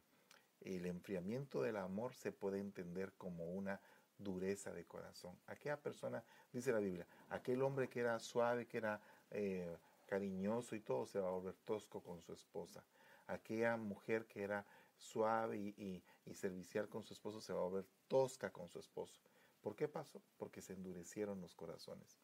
[0.60, 3.80] el, enfriamiento del amor se puede entender como una
[4.16, 5.36] dureza de corazón.
[5.46, 10.80] Aquella persona, dice la Biblia, aquel hombre que era suave, que era eh, cariñoso y
[10.80, 12.84] todo, se va a volver tosco con su esposa.
[13.26, 14.64] Aquella mujer que era
[14.96, 19.20] suave y, y servicial con su esposo se va a volver tosca con su esposo.
[19.60, 20.22] ¿Por qué pasó?
[20.36, 22.18] Porque se endurecieron los corazones.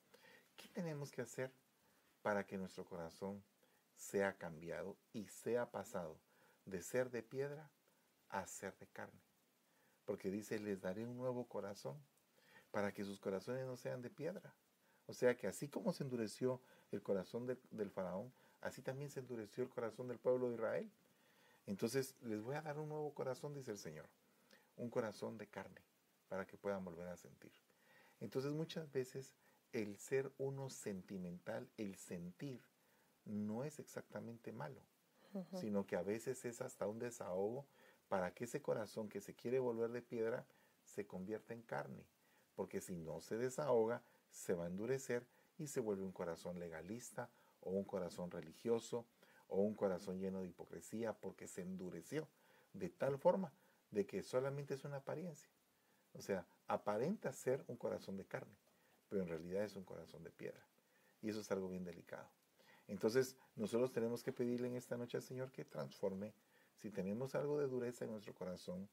[0.56, 1.52] ¿Qué tenemos que hacer
[2.22, 3.42] para que nuestro corazón
[3.96, 6.18] sea cambiado y sea pasado
[6.64, 7.70] de ser de piedra
[8.28, 9.20] a ser de carne?
[10.04, 12.00] Porque dice, les daré un nuevo corazón
[12.70, 14.54] para que sus corazones no sean de piedra.
[15.06, 19.64] O sea que así como se endureció el corazón del faraón, así también se endureció
[19.64, 20.92] el corazón del pueblo de Israel.
[21.66, 24.08] Entonces les voy a dar un nuevo corazón, dice el Señor,
[24.76, 25.80] un corazón de carne
[26.28, 27.52] para que puedan volver a sentir.
[28.20, 29.34] Entonces muchas veces
[29.72, 32.62] el ser uno sentimental, el sentir,
[33.24, 34.82] no es exactamente malo,
[35.52, 37.66] sino que a veces es hasta un desahogo
[38.08, 40.46] para que ese corazón que se quiere volver de piedra
[40.84, 42.06] se convierta en carne,
[42.54, 45.26] porque si no se desahoga, se va a endurecer
[45.58, 49.06] y se vuelve un corazón legalista o un corazón religioso
[49.48, 52.28] o un corazón lleno de hipocresía porque se endureció
[52.72, 53.52] de tal forma
[53.90, 55.53] de que solamente es una apariencia.
[56.14, 58.56] O sea, aparenta ser un corazón de carne,
[59.08, 60.64] pero en realidad es un corazón de piedra.
[61.20, 62.28] Y eso es algo bien delicado.
[62.86, 66.34] Entonces, nosotros tenemos que pedirle en esta noche al Señor que transforme,
[66.76, 68.88] si tenemos algo de dureza en nuestro corazón,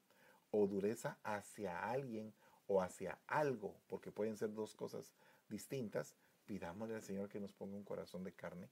[0.51, 2.33] o dureza hacia alguien
[2.67, 5.13] o hacia algo, porque pueden ser dos cosas
[5.49, 8.69] distintas, pidámosle al Señor que nos ponga un corazón de carne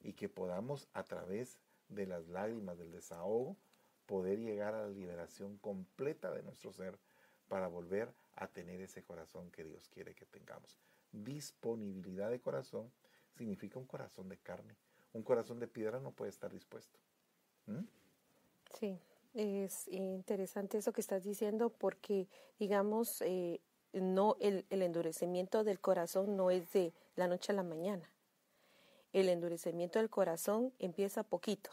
[0.00, 3.56] y que podamos a través de las lágrimas del desahogo
[4.06, 6.98] poder llegar a la liberación completa de nuestro ser
[7.52, 10.78] para volver a tener ese corazón que Dios quiere que tengamos.
[11.12, 12.90] Disponibilidad de corazón
[13.36, 14.74] significa un corazón de carne.
[15.12, 16.98] Un corazón de piedra no puede estar dispuesto.
[17.66, 17.84] ¿Mm?
[18.78, 18.98] Sí,
[19.34, 22.26] es interesante eso que estás diciendo porque,
[22.58, 23.60] digamos, eh,
[23.92, 28.08] no el, el endurecimiento del corazón no es de la noche a la mañana.
[29.12, 31.68] El endurecimiento del corazón empieza poquito.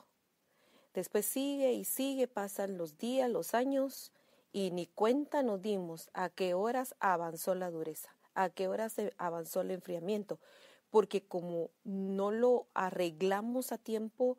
[0.94, 4.12] Después sigue y sigue, pasan los días, los años,
[4.52, 9.62] y ni cuenta nos dimos a qué horas avanzó la dureza, a qué horas avanzó
[9.62, 10.40] el enfriamiento,
[10.90, 14.38] porque como no lo arreglamos a tiempo,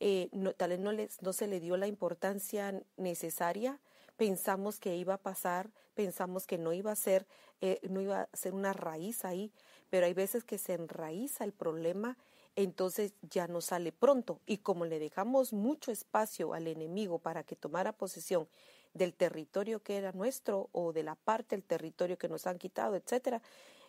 [0.00, 3.80] eh, tal vez no, no se le dio la importancia necesaria,
[4.16, 7.26] pensamos que iba a pasar, pensamos que no iba a ser,
[7.60, 9.52] eh, no iba a ser una raíz ahí,
[9.90, 12.16] pero hay veces que se enraiza el problema,
[12.56, 14.40] entonces ya no sale pronto.
[14.46, 18.48] Y como le dejamos mucho espacio al enemigo para que tomara posesión
[18.94, 22.96] del territorio que era nuestro o de la parte del territorio que nos han quitado,
[22.96, 23.42] etcétera.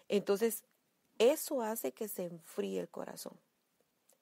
[0.07, 0.63] Entonces,
[1.19, 3.39] eso hace que se enfríe el corazón.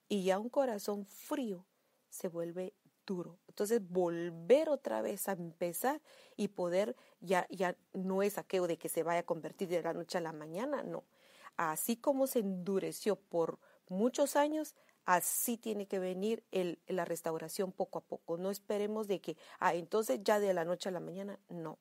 [0.07, 1.65] Y ya un corazón frío
[2.09, 2.73] se vuelve
[3.05, 3.39] duro.
[3.47, 6.01] Entonces, volver otra vez a empezar
[6.35, 9.93] y poder, ya, ya no es aquello de que se vaya a convertir de la
[9.93, 11.03] noche a la mañana, no.
[11.57, 16.43] Así como se endureció por muchos años, Así tiene que venir
[16.87, 18.37] la restauración poco a poco.
[18.37, 21.77] No esperemos de que, ah, entonces ya de la noche a la mañana, no.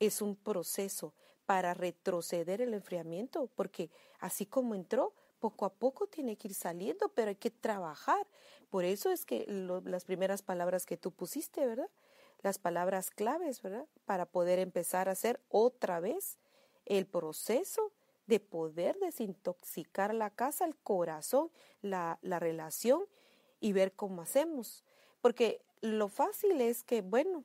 [0.00, 1.14] Es un proceso
[1.46, 7.10] para retroceder el enfriamiento, porque así como entró, poco a poco tiene que ir saliendo,
[7.10, 8.26] pero hay que trabajar.
[8.70, 9.44] Por eso es que
[9.84, 11.90] las primeras palabras que tú pusiste, ¿verdad?
[12.42, 13.86] Las palabras claves, ¿verdad?
[14.06, 16.38] Para poder empezar a hacer otra vez
[16.86, 17.92] el proceso
[18.26, 21.50] de poder desintoxicar la casa, el corazón,
[21.82, 23.04] la, relación
[23.60, 24.84] y ver cómo hacemos.
[25.20, 27.44] Porque lo fácil es que, bueno,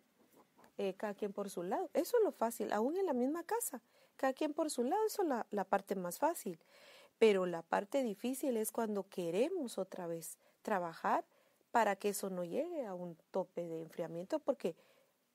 [0.77, 3.81] eh, cada quien por su lado, eso es lo fácil, aún en la misma casa,
[4.15, 6.59] cada quien por su lado, eso es la, la parte más fácil.
[7.17, 11.25] Pero la parte difícil es cuando queremos otra vez trabajar
[11.71, 14.75] para que eso no llegue a un tope de enfriamiento, porque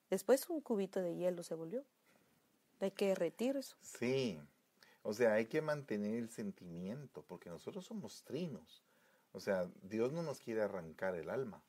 [0.09, 1.83] después un cubito de hielo se volvió.
[2.79, 3.77] Hay que derretir eso.
[3.81, 4.39] Sí,
[5.07, 8.83] o sea, hay que mantener el sentimiento, porque nosotros somos trinos.
[9.33, 11.61] O sea, Dios no nos quiere arrancar el alma.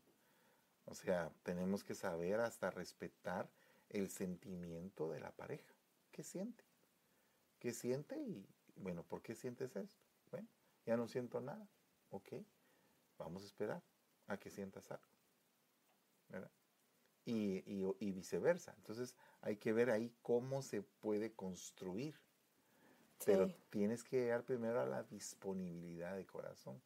[0.86, 3.50] O sea, tenemos que saber hasta respetar
[3.90, 5.74] el sentimiento de la pareja.
[6.12, 6.64] ¿Qué siente?
[7.58, 8.18] ¿Qué siente?
[8.18, 10.02] Y bueno, ¿por qué sientes esto?
[10.30, 10.48] Bueno,
[10.86, 11.68] ya no siento nada.
[12.08, 12.28] Ok,
[13.18, 13.82] vamos a esperar
[14.28, 15.04] a que sientas algo.
[16.30, 16.50] ¿verdad?
[17.26, 17.62] Y,
[18.00, 18.72] y viceversa.
[18.78, 22.18] Entonces hay que ver ahí cómo se puede construir
[23.24, 26.80] pero tienes que llegar primero a la disponibilidad de corazón.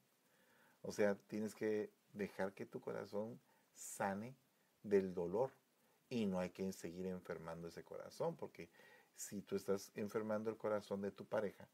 [0.83, 3.41] O sea, tienes que dejar que tu corazón
[3.75, 4.35] sane
[4.83, 5.51] del dolor.
[6.09, 8.69] Y no hay que seguir enfermando ese corazón, porque
[9.15, 11.69] si tú estás enfermando el corazón de tu pareja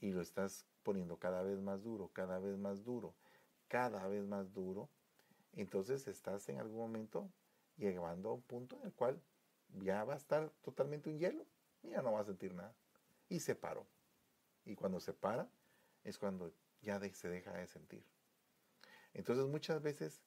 [0.00, 3.14] y lo estás poniendo cada vez más duro, cada vez más duro,
[3.68, 4.88] cada vez más duro,
[5.52, 7.28] entonces estás en algún momento
[7.76, 9.20] llegando a un punto en el cual
[9.82, 11.44] ya va a estar totalmente un hielo.
[11.82, 12.74] Y ya no va a sentir nada
[13.28, 13.86] y se paró.
[14.64, 15.50] Y cuando se para
[16.04, 18.04] es cuando ya se deja de sentir.
[19.14, 20.20] Entonces muchas veces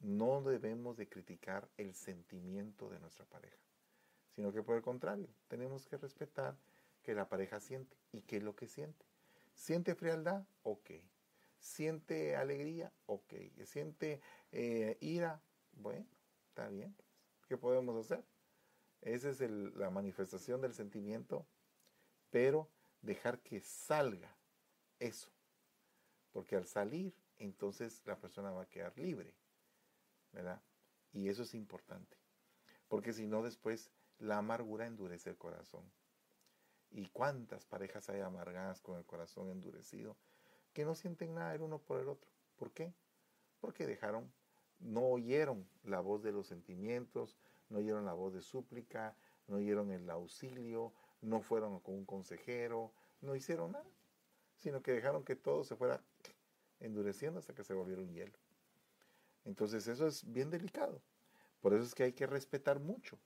[0.00, 3.58] no debemos de criticar el sentimiento de nuestra pareja,
[4.34, 6.56] sino que por el contrario, tenemos que respetar
[7.02, 9.06] que la pareja siente y qué es lo que siente.
[9.54, 10.46] ¿Siente frialdad?
[10.62, 10.90] Ok.
[11.58, 12.92] ¿Siente alegría?
[13.06, 13.34] Ok.
[13.64, 14.20] ¿Siente
[14.52, 15.40] eh, ira?
[15.72, 16.06] Bueno,
[16.48, 16.94] está bien.
[17.48, 18.24] ¿Qué podemos hacer?
[19.00, 21.46] Esa es la manifestación del sentimiento
[22.34, 22.68] pero
[23.00, 24.36] dejar que salga
[24.98, 25.30] eso.
[26.32, 29.36] Porque al salir, entonces la persona va a quedar libre,
[30.32, 30.60] ¿verdad?
[31.12, 32.16] Y eso es importante.
[32.88, 35.88] Porque si no, después la amargura endurece el corazón.
[36.90, 40.16] ¿Y cuántas parejas hay amargadas con el corazón endurecido
[40.72, 42.32] que no sienten nada el uno por el otro?
[42.56, 42.92] ¿Por qué?
[43.60, 44.28] Porque dejaron,
[44.80, 49.16] no oyeron la voz de los sentimientos, no oyeron la voz de súplica,
[49.46, 50.92] no oyeron el auxilio,
[51.24, 53.90] no fueron con un consejero, no hicieron nada,
[54.58, 56.02] sino que dejaron que todo se fuera
[56.80, 58.38] endureciendo hasta que se volviera un hielo.
[59.44, 61.00] Entonces eso es bien delicado.
[61.60, 63.18] Por eso es que hay que respetar mucho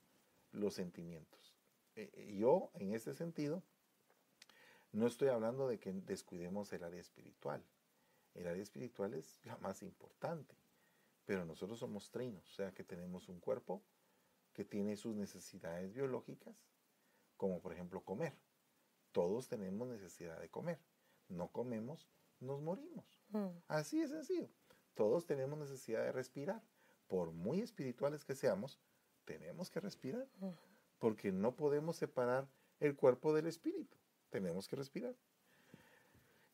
[0.52, 1.54] los sentimientos.
[1.96, 3.62] Eh, eh, yo, en este sentido,
[4.92, 7.62] no estoy hablando de que descuidemos el área espiritual.
[8.34, 10.54] El área espiritual es la más importante.
[11.26, 13.82] Pero nosotros somos trinos, o sea que tenemos un cuerpo
[14.54, 16.56] que tiene sus necesidades biológicas,
[17.38, 18.34] como por ejemplo comer.
[19.12, 20.78] Todos tenemos necesidad de comer.
[21.28, 22.06] No comemos,
[22.40, 23.06] nos morimos.
[23.30, 23.48] Mm.
[23.68, 24.50] Así es sencillo.
[24.94, 26.62] Todos tenemos necesidad de respirar.
[27.06, 28.78] Por muy espirituales que seamos,
[29.24, 30.28] tenemos que respirar.
[30.40, 30.50] Mm.
[30.98, 32.48] Porque no podemos separar
[32.80, 33.96] el cuerpo del espíritu.
[34.28, 35.14] Tenemos que respirar.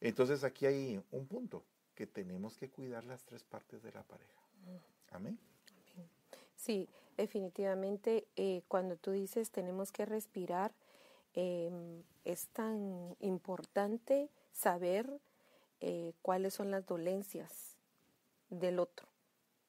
[0.01, 1.65] Entonces aquí hay un punto,
[1.95, 4.41] que tenemos que cuidar las tres partes de la pareja.
[5.11, 5.39] Amén.
[6.65, 6.89] Sí,
[7.19, 10.73] definitivamente eh, cuando tú dices tenemos que respirar,
[11.35, 15.21] em, es tan importante saber
[15.83, 17.77] eh, cuáles son las dolencias
[18.49, 19.07] del otro,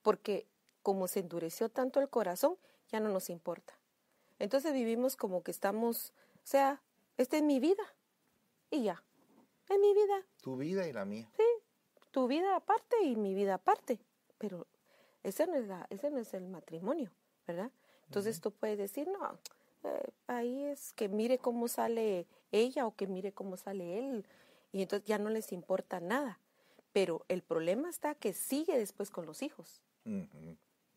[0.04, 0.48] porque
[0.84, 2.56] como se endureció tanto el corazón,
[2.90, 3.78] ya no nos importa.
[4.40, 6.82] Entonces vivimos como que estamos, o sea,
[7.18, 7.84] esta es mi vida
[8.72, 9.04] y ya,
[9.68, 10.26] es mi vida.
[10.42, 11.30] Tu vida y la mía.
[11.36, 11.44] Sí,
[12.12, 14.00] tu vida aparte y mi vida aparte,
[14.38, 14.66] pero
[15.26, 17.12] ese no es, la, ese no es el matrimonio,
[17.48, 17.72] ¿verdad?
[18.06, 19.40] Entonces tú puedes decir, no,
[19.84, 24.26] eh, ahí es que mire cómo sale ella o que mire cómo sale él,
[24.72, 26.40] y entonces ya no les importa nada.
[26.94, 29.82] Pero el problema está que sigue después con los hijos.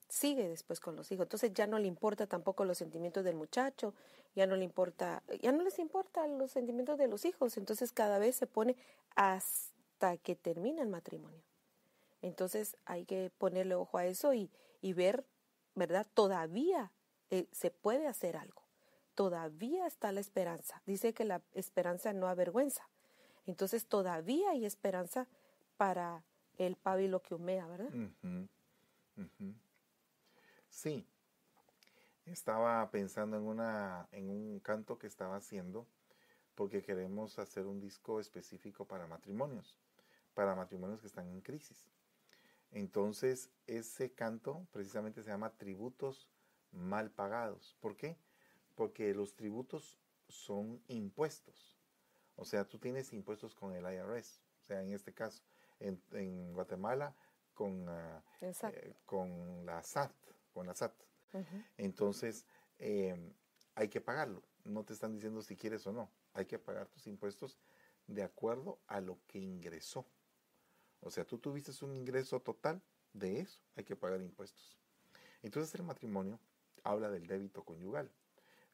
[0.08, 1.24] Sigue después con los hijos.
[1.24, 3.94] Entonces ya no le importa tampoco los sentimientos del muchacho,
[4.36, 7.56] ya no le importa, ya no les importa los sentimientos de los hijos.
[7.56, 8.76] Entonces cada vez se pone
[9.16, 11.47] hasta que termina el matrimonio.
[12.22, 14.50] Entonces hay que ponerle ojo a eso y,
[14.82, 15.24] ver,
[15.74, 16.06] ¿verdad?
[16.14, 16.92] Todavía
[17.30, 18.62] eh, se puede hacer algo.
[19.14, 20.82] Todavía está la esperanza.
[20.86, 22.88] Dice que la esperanza no avergüenza.
[23.46, 25.26] Entonces todavía hay esperanza
[25.76, 26.24] para
[26.56, 27.90] el pábilo que humea, ¿verdad?
[30.68, 31.06] Sí.
[32.26, 35.86] Estaba pensando en, una, en un canto que estaba haciendo
[36.54, 39.78] porque queremos hacer un disco específico para matrimonios
[40.38, 41.84] para matrimonios que están en crisis.
[42.70, 46.28] Entonces, ese canto precisamente se llama tributos
[46.70, 47.76] mal pagados.
[47.80, 48.18] ¿Por qué?
[48.74, 49.98] Porque los tributos
[50.28, 51.78] son impuestos.
[52.36, 54.40] O sea, tú tienes impuestos con el IRS.
[54.60, 55.42] O sea, en este caso,
[55.80, 57.14] en, Guatemala,
[57.54, 60.12] con, eh, con la SAT.
[60.52, 60.92] Con la SAT.
[61.76, 62.46] Entonces,
[62.78, 63.32] em,
[63.74, 64.42] hay que pagarlo.
[64.64, 66.10] No te están diciendo si quieres o no.
[66.34, 67.58] Hay que pagar tus impuestos
[68.06, 70.06] de acuerdo a lo que ingresó.
[71.01, 72.82] O sea, tú tuviste un ingreso total,
[73.12, 74.76] de eso hay que pagar impuestos.
[75.42, 76.38] Entonces el matrimonio
[76.82, 78.11] habla del débito conyugal.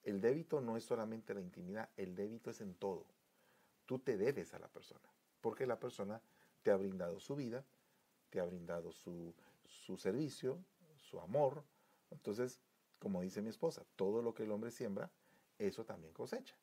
[0.03, 3.07] El débito no es solamente la intimidad, el débito es en todo.
[3.87, 5.09] Tú te debes a la persona,
[5.41, 6.20] porque la persona
[6.62, 7.64] te ha brindado su vida,
[8.31, 9.35] te ha brindado su,
[9.66, 10.59] su servicio,
[10.99, 11.62] su amor.
[12.11, 12.61] Entonces,
[12.99, 15.11] como dice mi esposa, todo lo que el hombre siembra,
[15.59, 16.57] eso también cosecha.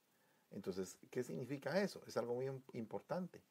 [0.51, 2.01] Entonces, ¿qué significa eso?
[2.05, 3.41] Es algo muy importante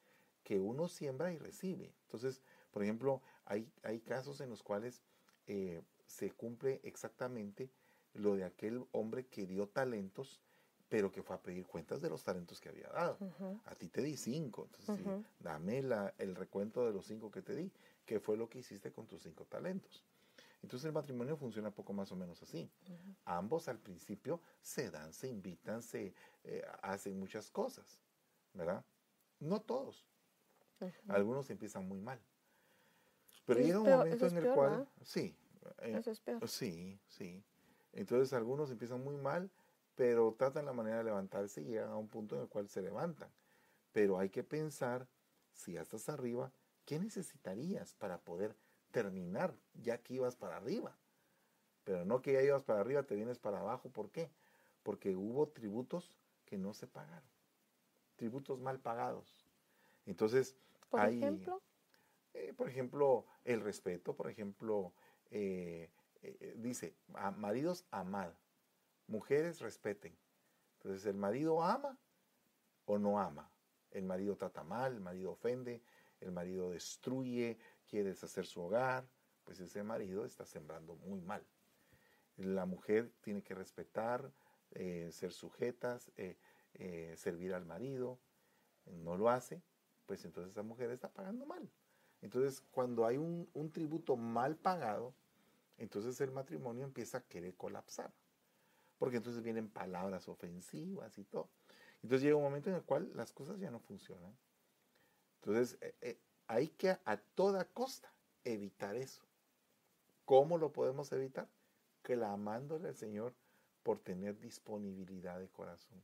[0.42, 1.94] que uno siembra y recibe.
[2.04, 5.02] Entonces, por ejemplo, hay, hay casos en los cuales
[5.46, 7.70] eh, se cumple exactamente
[8.14, 10.40] lo de aquel hombre que dio talentos,
[10.88, 13.18] pero que fue a pedir cuentas de los talentos que había dado.
[13.66, 15.06] A ti te di cinco, entonces
[15.38, 17.72] dame la, el recuento de los cinco que te di,
[18.04, 20.04] que fue lo que hiciste con tus cinco talentos.
[20.62, 22.68] Entonces el matrimonio funciona poco más o menos así.
[23.24, 26.12] Ambos al principio se dan, se invitan, se
[26.44, 28.00] eh, hacen muchas cosas,
[28.52, 28.84] ¿verdad?
[29.38, 30.09] No todos,
[31.08, 32.20] algunos empiezan muy mal.
[33.46, 35.36] Pero llega un momento en el cual, sí,
[35.78, 36.48] eh, eso es peor.
[36.48, 37.42] sí, sí.
[37.92, 39.50] Entonces algunos empiezan muy mal,
[39.96, 42.80] pero tratan la manera de levantarse y llegan a un punto en el cual se
[42.80, 43.28] levantan.
[43.92, 45.08] Pero hay que pensar,
[45.52, 46.52] si ya estás arriba,
[46.84, 48.56] ¿qué necesitarías para poder
[48.92, 50.96] terminar ya que ibas para arriba?
[51.84, 53.90] Pero no que ya ibas para arriba, te vienes para abajo.
[53.90, 54.30] ¿Por qué?
[54.82, 56.16] Porque hubo tributos
[56.46, 57.28] que no se pagaron.
[58.16, 59.48] Tributos mal pagados.
[60.06, 60.56] Entonces,
[60.90, 61.62] por ejemplo.
[62.32, 64.94] Eh, por ejemplo, el respeto, por ejemplo,
[65.30, 65.90] eh,
[66.22, 68.32] eh, dice, a maridos amad,
[69.06, 70.16] mujeres respeten.
[70.74, 71.98] Entonces, el marido ama
[72.84, 73.50] o no ama.
[73.90, 75.82] El marido trata mal, el marido ofende,
[76.20, 79.08] el marido destruye, quiere deshacer su hogar,
[79.42, 81.44] pues ese marido está sembrando muy mal.
[82.36, 84.32] La mujer tiene que respetar,
[84.70, 86.12] ser sujetas,
[87.16, 88.20] servir al marido,
[88.86, 89.60] no lo hace,
[90.10, 91.70] pues entonces esa mujer está pagando mal.
[92.20, 95.14] Entonces, cuando hay un, tributo mal pagado,
[95.78, 98.12] entonces el matrimonio empieza a querer colapsar.
[98.98, 101.48] Porque entonces vienen palabras ofensivas y todo.
[102.02, 104.36] Entonces llega un momento en el cual las cosas ya no funcionan.
[105.36, 109.22] Entonces, eh, eh, hay que a toda costa evitar eso.
[110.24, 111.48] ¿Cómo lo podemos evitar?
[112.02, 113.32] Clamándole al Señor
[113.84, 116.02] por tener disponibilidad de corazón.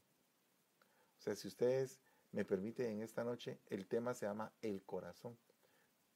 [1.19, 1.99] O sea, si ustedes
[2.37, 5.39] me permiten en esta noche, el tema se llama el corazón.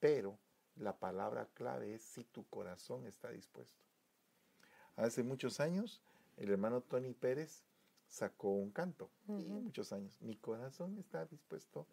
[0.01, 0.39] Pero
[0.77, 3.83] la palabra clave es si tu corazón está dispuesto.
[4.97, 6.03] Hace muchos años,
[6.37, 7.65] el hermano Tony Pérez
[8.07, 11.87] sacó un canto, y muchos años, mi corazón está dispuesto,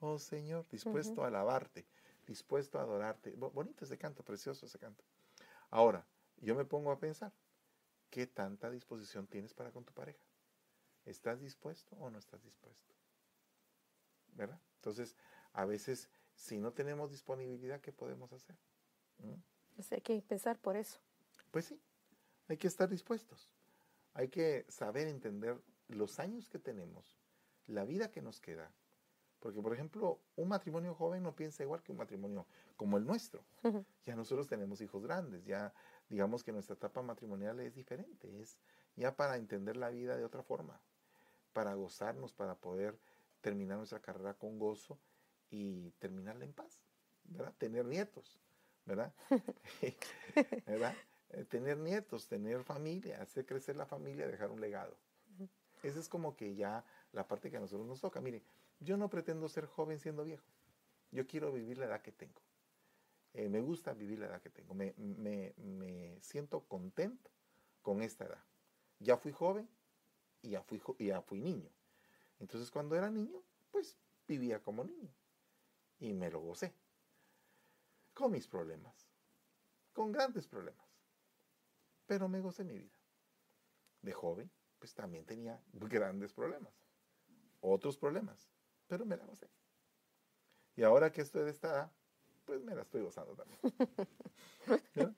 [0.00, 1.86] oh Señor, dispuesto a alabarte,
[2.26, 3.34] dispuesto a adorarte.
[3.34, 5.02] Bonito ese canto, precioso ese canto.
[5.70, 6.04] Ahora,
[6.36, 7.32] yo me pongo a pensar,
[8.10, 10.22] ¿qué tanta disposición tienes para con tu pareja?
[11.06, 12.99] ¿Estás dispuesto o no estás dispuesto?
[14.40, 14.58] ¿Verdad?
[14.76, 15.16] Entonces,
[15.52, 18.56] a veces, si no tenemos disponibilidad, ¿qué podemos hacer?
[19.18, 19.34] ¿Mm?
[19.92, 20.98] Hay que pensar por eso.
[21.50, 21.78] Pues sí,
[22.48, 23.50] hay que estar dispuestos.
[24.14, 27.18] Hay que saber entender los años que tenemos,
[27.66, 28.72] la vida que nos queda.
[29.40, 33.44] Porque, por ejemplo, un matrimonio joven no piensa igual que un matrimonio como el nuestro.
[34.06, 35.74] Ya nosotros tenemos hijos grandes, ya
[36.08, 38.56] digamos que nuestra etapa matrimonial es diferente, es
[38.96, 40.80] ya para entender la vida de otra forma,
[41.52, 42.98] para gozarnos, para poder
[43.40, 44.98] terminar nuestra carrera con gozo
[45.50, 46.80] y terminarla en paz,
[47.24, 47.54] ¿verdad?
[47.58, 48.40] Tener nietos,
[48.84, 49.12] ¿verdad?
[50.66, 50.94] ¿verdad?
[51.30, 54.96] Eh, tener nietos, tener familia, hacer crecer la familia, dejar un legado.
[55.82, 58.20] Esa es como que ya la parte que a nosotros nos toca.
[58.20, 58.42] Mire,
[58.80, 60.46] yo no pretendo ser joven siendo viejo.
[61.10, 62.40] Yo quiero vivir la edad que tengo.
[63.32, 64.74] Eh, me gusta vivir la edad que tengo.
[64.74, 67.30] Me, me, siento contento
[67.82, 68.44] con esta edad.
[68.98, 69.68] Ya fui joven
[70.42, 71.70] y ya fui, y ya fui niño.
[72.40, 75.10] Entonces cuando era niño, pues vivía como niño.
[76.00, 76.74] Y me lo gocé.
[78.12, 79.08] Con mis problemas.
[79.92, 80.90] Con grandes problemas
[82.10, 82.90] pero me gocé mi vida.
[84.02, 86.74] De joven, pues también tenía grandes problemas,
[87.60, 88.50] otros problemas,
[88.88, 89.48] pero me la gocé.
[90.74, 91.92] Y ahora que estoy de esta edad,
[92.46, 93.60] pues me la estoy gozando también.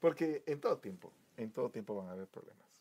[0.00, 2.75] Porque en todo tiempo, en todo tiempo van a haber problemas.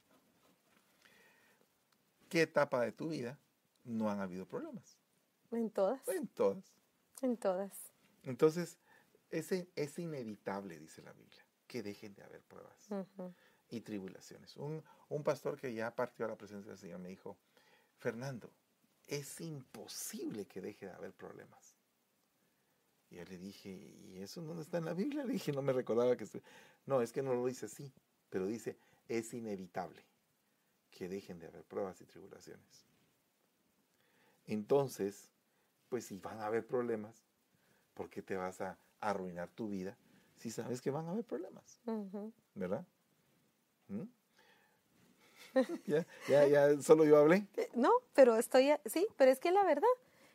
[2.36, 3.40] ¿Qué etapa de tu vida
[3.86, 4.98] no han habido problemas?
[5.52, 6.06] En todas.
[6.10, 6.66] En todas.
[7.22, 7.72] En todas.
[8.24, 8.78] Entonces,
[9.30, 12.90] es, es inevitable, dice la Biblia que dejen de haber pruebas
[13.70, 14.58] y tribulaciones.
[14.58, 17.38] Un, un, pastor que ya partió a la presencia del Señor me dijo,
[18.00, 18.52] Fernando,
[19.08, 21.78] es imposible que deje de haber problemas.
[23.12, 25.24] Y yo le dije, ¿y eso dónde está en la Biblia?
[25.24, 26.28] Le dije, no me recordaba que...
[26.86, 27.94] No, es que no lo dice así,
[28.30, 28.78] pero dice,
[29.08, 30.06] es inevitable
[30.96, 32.86] que dejen de haber pruebas y tribulaciones.
[34.48, 35.30] Entonces,
[35.90, 37.24] pues si van a haber problemas,
[37.94, 39.98] ¿por qué te vas a arruinar tu vida
[40.38, 41.80] si sabes que van a haber problemas,
[42.54, 42.86] ¿verdad?
[43.88, 44.02] ¿Mm?
[45.86, 47.48] ¿Ya, ya, ya, solo yo hablé.
[47.56, 49.88] Eh, no, pero estoy, sí, pero es que la verdad,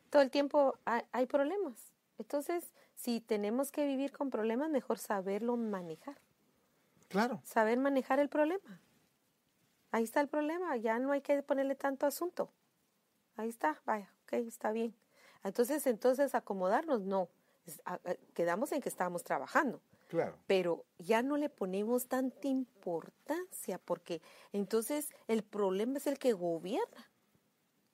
[0.08, 1.92] todo el tiempo hay, problemas.
[2.18, 6.16] Entonces, si tenemos que vivir con problemas, mejor saberlo manejar.
[7.08, 7.40] Claro.
[7.44, 8.80] Saber manejar el problema.
[9.91, 12.51] Ahí está el problema, ya no hay que ponerle tanto asunto.
[13.36, 14.95] Ahí está, vaya, ok, está bien.
[15.43, 17.28] Entonces, entonces acomodarnos, no.
[18.34, 19.80] Quedamos en que estábamos trabajando.
[20.47, 24.20] Pero ya no le ponemos tanta importancia porque
[24.53, 27.09] entonces el problema es el que gobierna.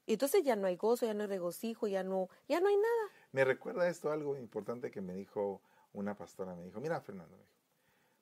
[0.07, 2.77] Y entonces ya no hay gozo, ya no hay regocijo, ya no, ya no hay
[2.77, 3.11] nada.
[3.33, 5.61] Me recuerda esto algo importante que me dijo
[5.93, 7.37] una pastora, me dijo, mira Fernando,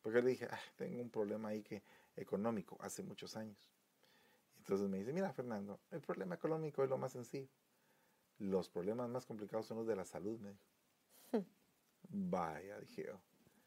[0.03, 1.83] porque le dije, ah, tengo un problema ahí que
[2.17, 3.71] económico hace muchos años.
[4.59, 7.49] Entonces me dice, mira Fernando, el problema económico es lo más sencillo.
[8.39, 10.65] Los problemas más complicados son los de la salud, me dijo.
[12.09, 13.21] Vaya, dije yo.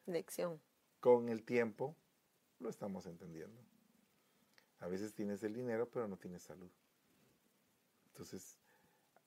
[0.06, 0.60] Lección.
[1.00, 1.96] Con el tiempo
[2.58, 3.60] lo estamos entendiendo.
[4.80, 6.70] A veces tienes el dinero, pero no tienes salud.
[8.08, 8.58] Entonces,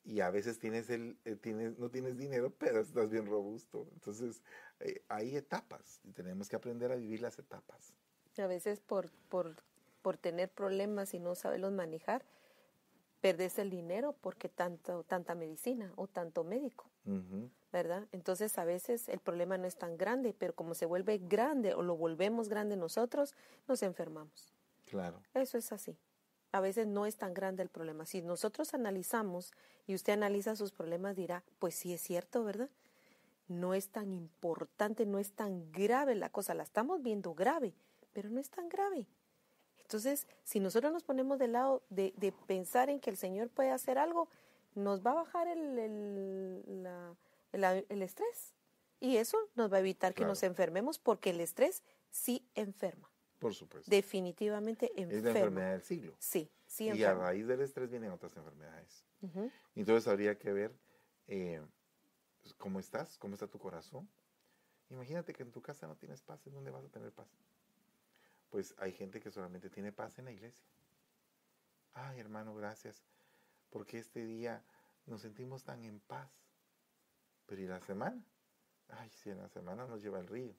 [0.03, 3.87] y a veces tienes el, eh, tienes, no tienes dinero, pero estás bien robusto.
[3.93, 4.41] Entonces,
[4.79, 7.93] eh, hay etapas y tenemos que aprender a vivir las etapas.
[8.41, 9.55] A veces por, por,
[10.01, 12.23] por tener problemas y no saberlos manejar,
[13.21, 16.89] perdes el dinero porque tanto, tanta medicina o tanto médico.
[17.71, 18.07] ¿verdad?
[18.11, 21.81] Entonces a veces el problema no es tan grande, pero como se vuelve grande o
[21.81, 23.33] lo volvemos grande nosotros,
[23.67, 24.53] nos enfermamos.
[24.85, 25.21] Claro.
[25.33, 25.97] Eso es así.
[26.51, 28.05] A veces no es tan grande el problema.
[28.05, 29.53] Si nosotros analizamos
[29.87, 32.69] y usted analiza sus problemas, dirá, pues sí es cierto, ¿verdad?
[33.47, 36.53] No es tan importante, no es tan grave la cosa.
[36.53, 37.73] La estamos viendo grave,
[38.13, 39.07] pero no es tan grave.
[39.79, 43.71] Entonces, si nosotros nos ponemos del lado de, de pensar en que el Señor puede
[43.71, 44.29] hacer algo,
[44.75, 48.55] nos va a bajar el, el, la, el, estrés.
[48.99, 53.09] Y eso nos va a evitar que nos enfermemos porque el estrés sí enferma.
[53.39, 53.89] Por supuesto.
[53.89, 55.17] Definitivamente enferma.
[55.17, 56.15] Es la enfermedad del siglo.
[56.19, 59.03] Sí, sí Y a raíz del estrés vienen otras enfermedades.
[59.75, 60.75] Entonces habría que ver
[61.27, 61.61] eh,
[62.57, 64.07] cómo estás, cómo está tu corazón.
[64.89, 67.27] Imagínate que en tu casa no tienes paz, ¿en dónde vas a tener paz?
[68.51, 70.65] Pues hay gente que solamente tiene paz en la iglesia.
[71.93, 73.01] Ay, hermano, gracias,
[73.69, 74.63] porque este día
[75.05, 76.29] nos sentimos tan en paz.
[77.47, 78.21] Pero ¿y la semana?
[78.89, 80.53] Ay, si en la semana nos lleva el río.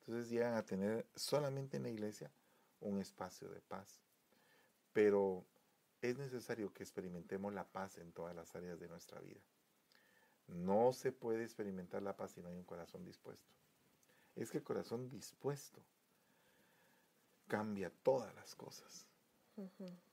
[0.00, 2.30] Entonces llegan a tener solamente en la iglesia
[2.80, 4.00] un espacio de paz.
[4.92, 5.44] Pero
[6.02, 9.40] es necesario que experimentemos la paz en todas las áreas de nuestra vida.
[10.46, 13.52] No se puede experimentar la paz si no hay un corazón dispuesto.
[14.36, 15.82] Es que el corazón dispuesto
[17.46, 19.06] cambia todas las cosas.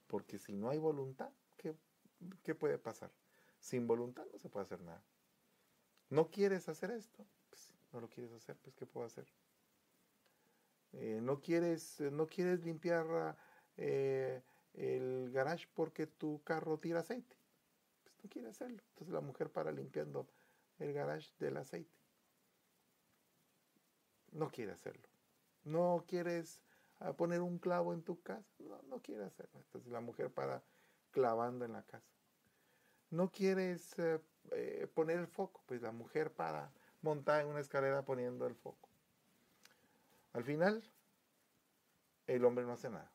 [0.07, 1.75] Porque si no hay voluntad, ¿qué,
[2.43, 3.11] ¿qué, puede pasar?
[3.59, 5.03] Sin voluntad no se puede hacer nada.
[6.09, 7.25] ¿No quieres hacer esto?
[7.49, 9.25] Pues, no lo quieres hacer, pues ¿qué puedo hacer?
[10.93, 13.37] Eh, ¿no, quieres, ¿No quieres limpiar
[13.77, 17.37] eh, el garage porque tu carro tira aceite?
[18.03, 18.83] Pues no quiere hacerlo.
[18.89, 20.27] Entonces la mujer para limpiando
[20.79, 21.97] el garage del aceite.
[24.31, 25.07] No quiere hacerlo.
[25.63, 26.61] No quieres
[27.01, 28.47] a poner un clavo en tu casa.
[28.59, 29.59] No, no quiere hacerlo.
[29.59, 30.63] Entonces la mujer para
[31.11, 32.07] clavando en la casa.
[33.09, 34.21] No quieres eh,
[34.51, 36.71] eh, poner el foco, pues la mujer para
[37.01, 38.89] montar en una escalera poniendo el foco.
[40.33, 40.81] Al final,
[42.27, 43.11] el hombre no hace nada.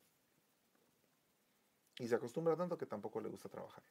[1.98, 3.82] Y se acostumbra tanto que tampoco le gusta trabajar.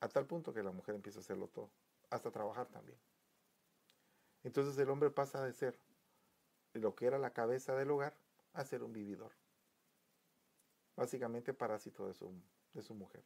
[0.00, 1.70] A tal punto que la mujer empieza a hacerlo todo,
[2.10, 2.98] hasta trabajar también.
[4.44, 5.78] Entonces el hombre pasa de ser
[6.74, 8.14] lo que era la cabeza del hogar
[8.52, 9.32] a ser un vividor.
[10.96, 12.32] Básicamente parásito de su,
[12.72, 13.24] de su mujer.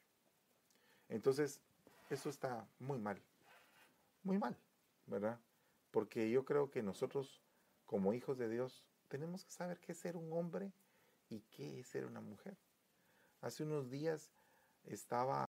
[1.09, 1.61] Entonces,
[2.11, 3.23] eso está muy mal.
[4.23, 4.57] Muy mal,
[5.07, 5.41] ¿verdad?
[5.91, 7.43] Porque yo creo que nosotros,
[7.85, 10.73] como hijos de Dios, tenemos que saber qué es ser un hombre
[11.29, 12.57] y qué es ser una mujer.
[13.41, 14.33] Hace unos días
[14.85, 15.45] estaba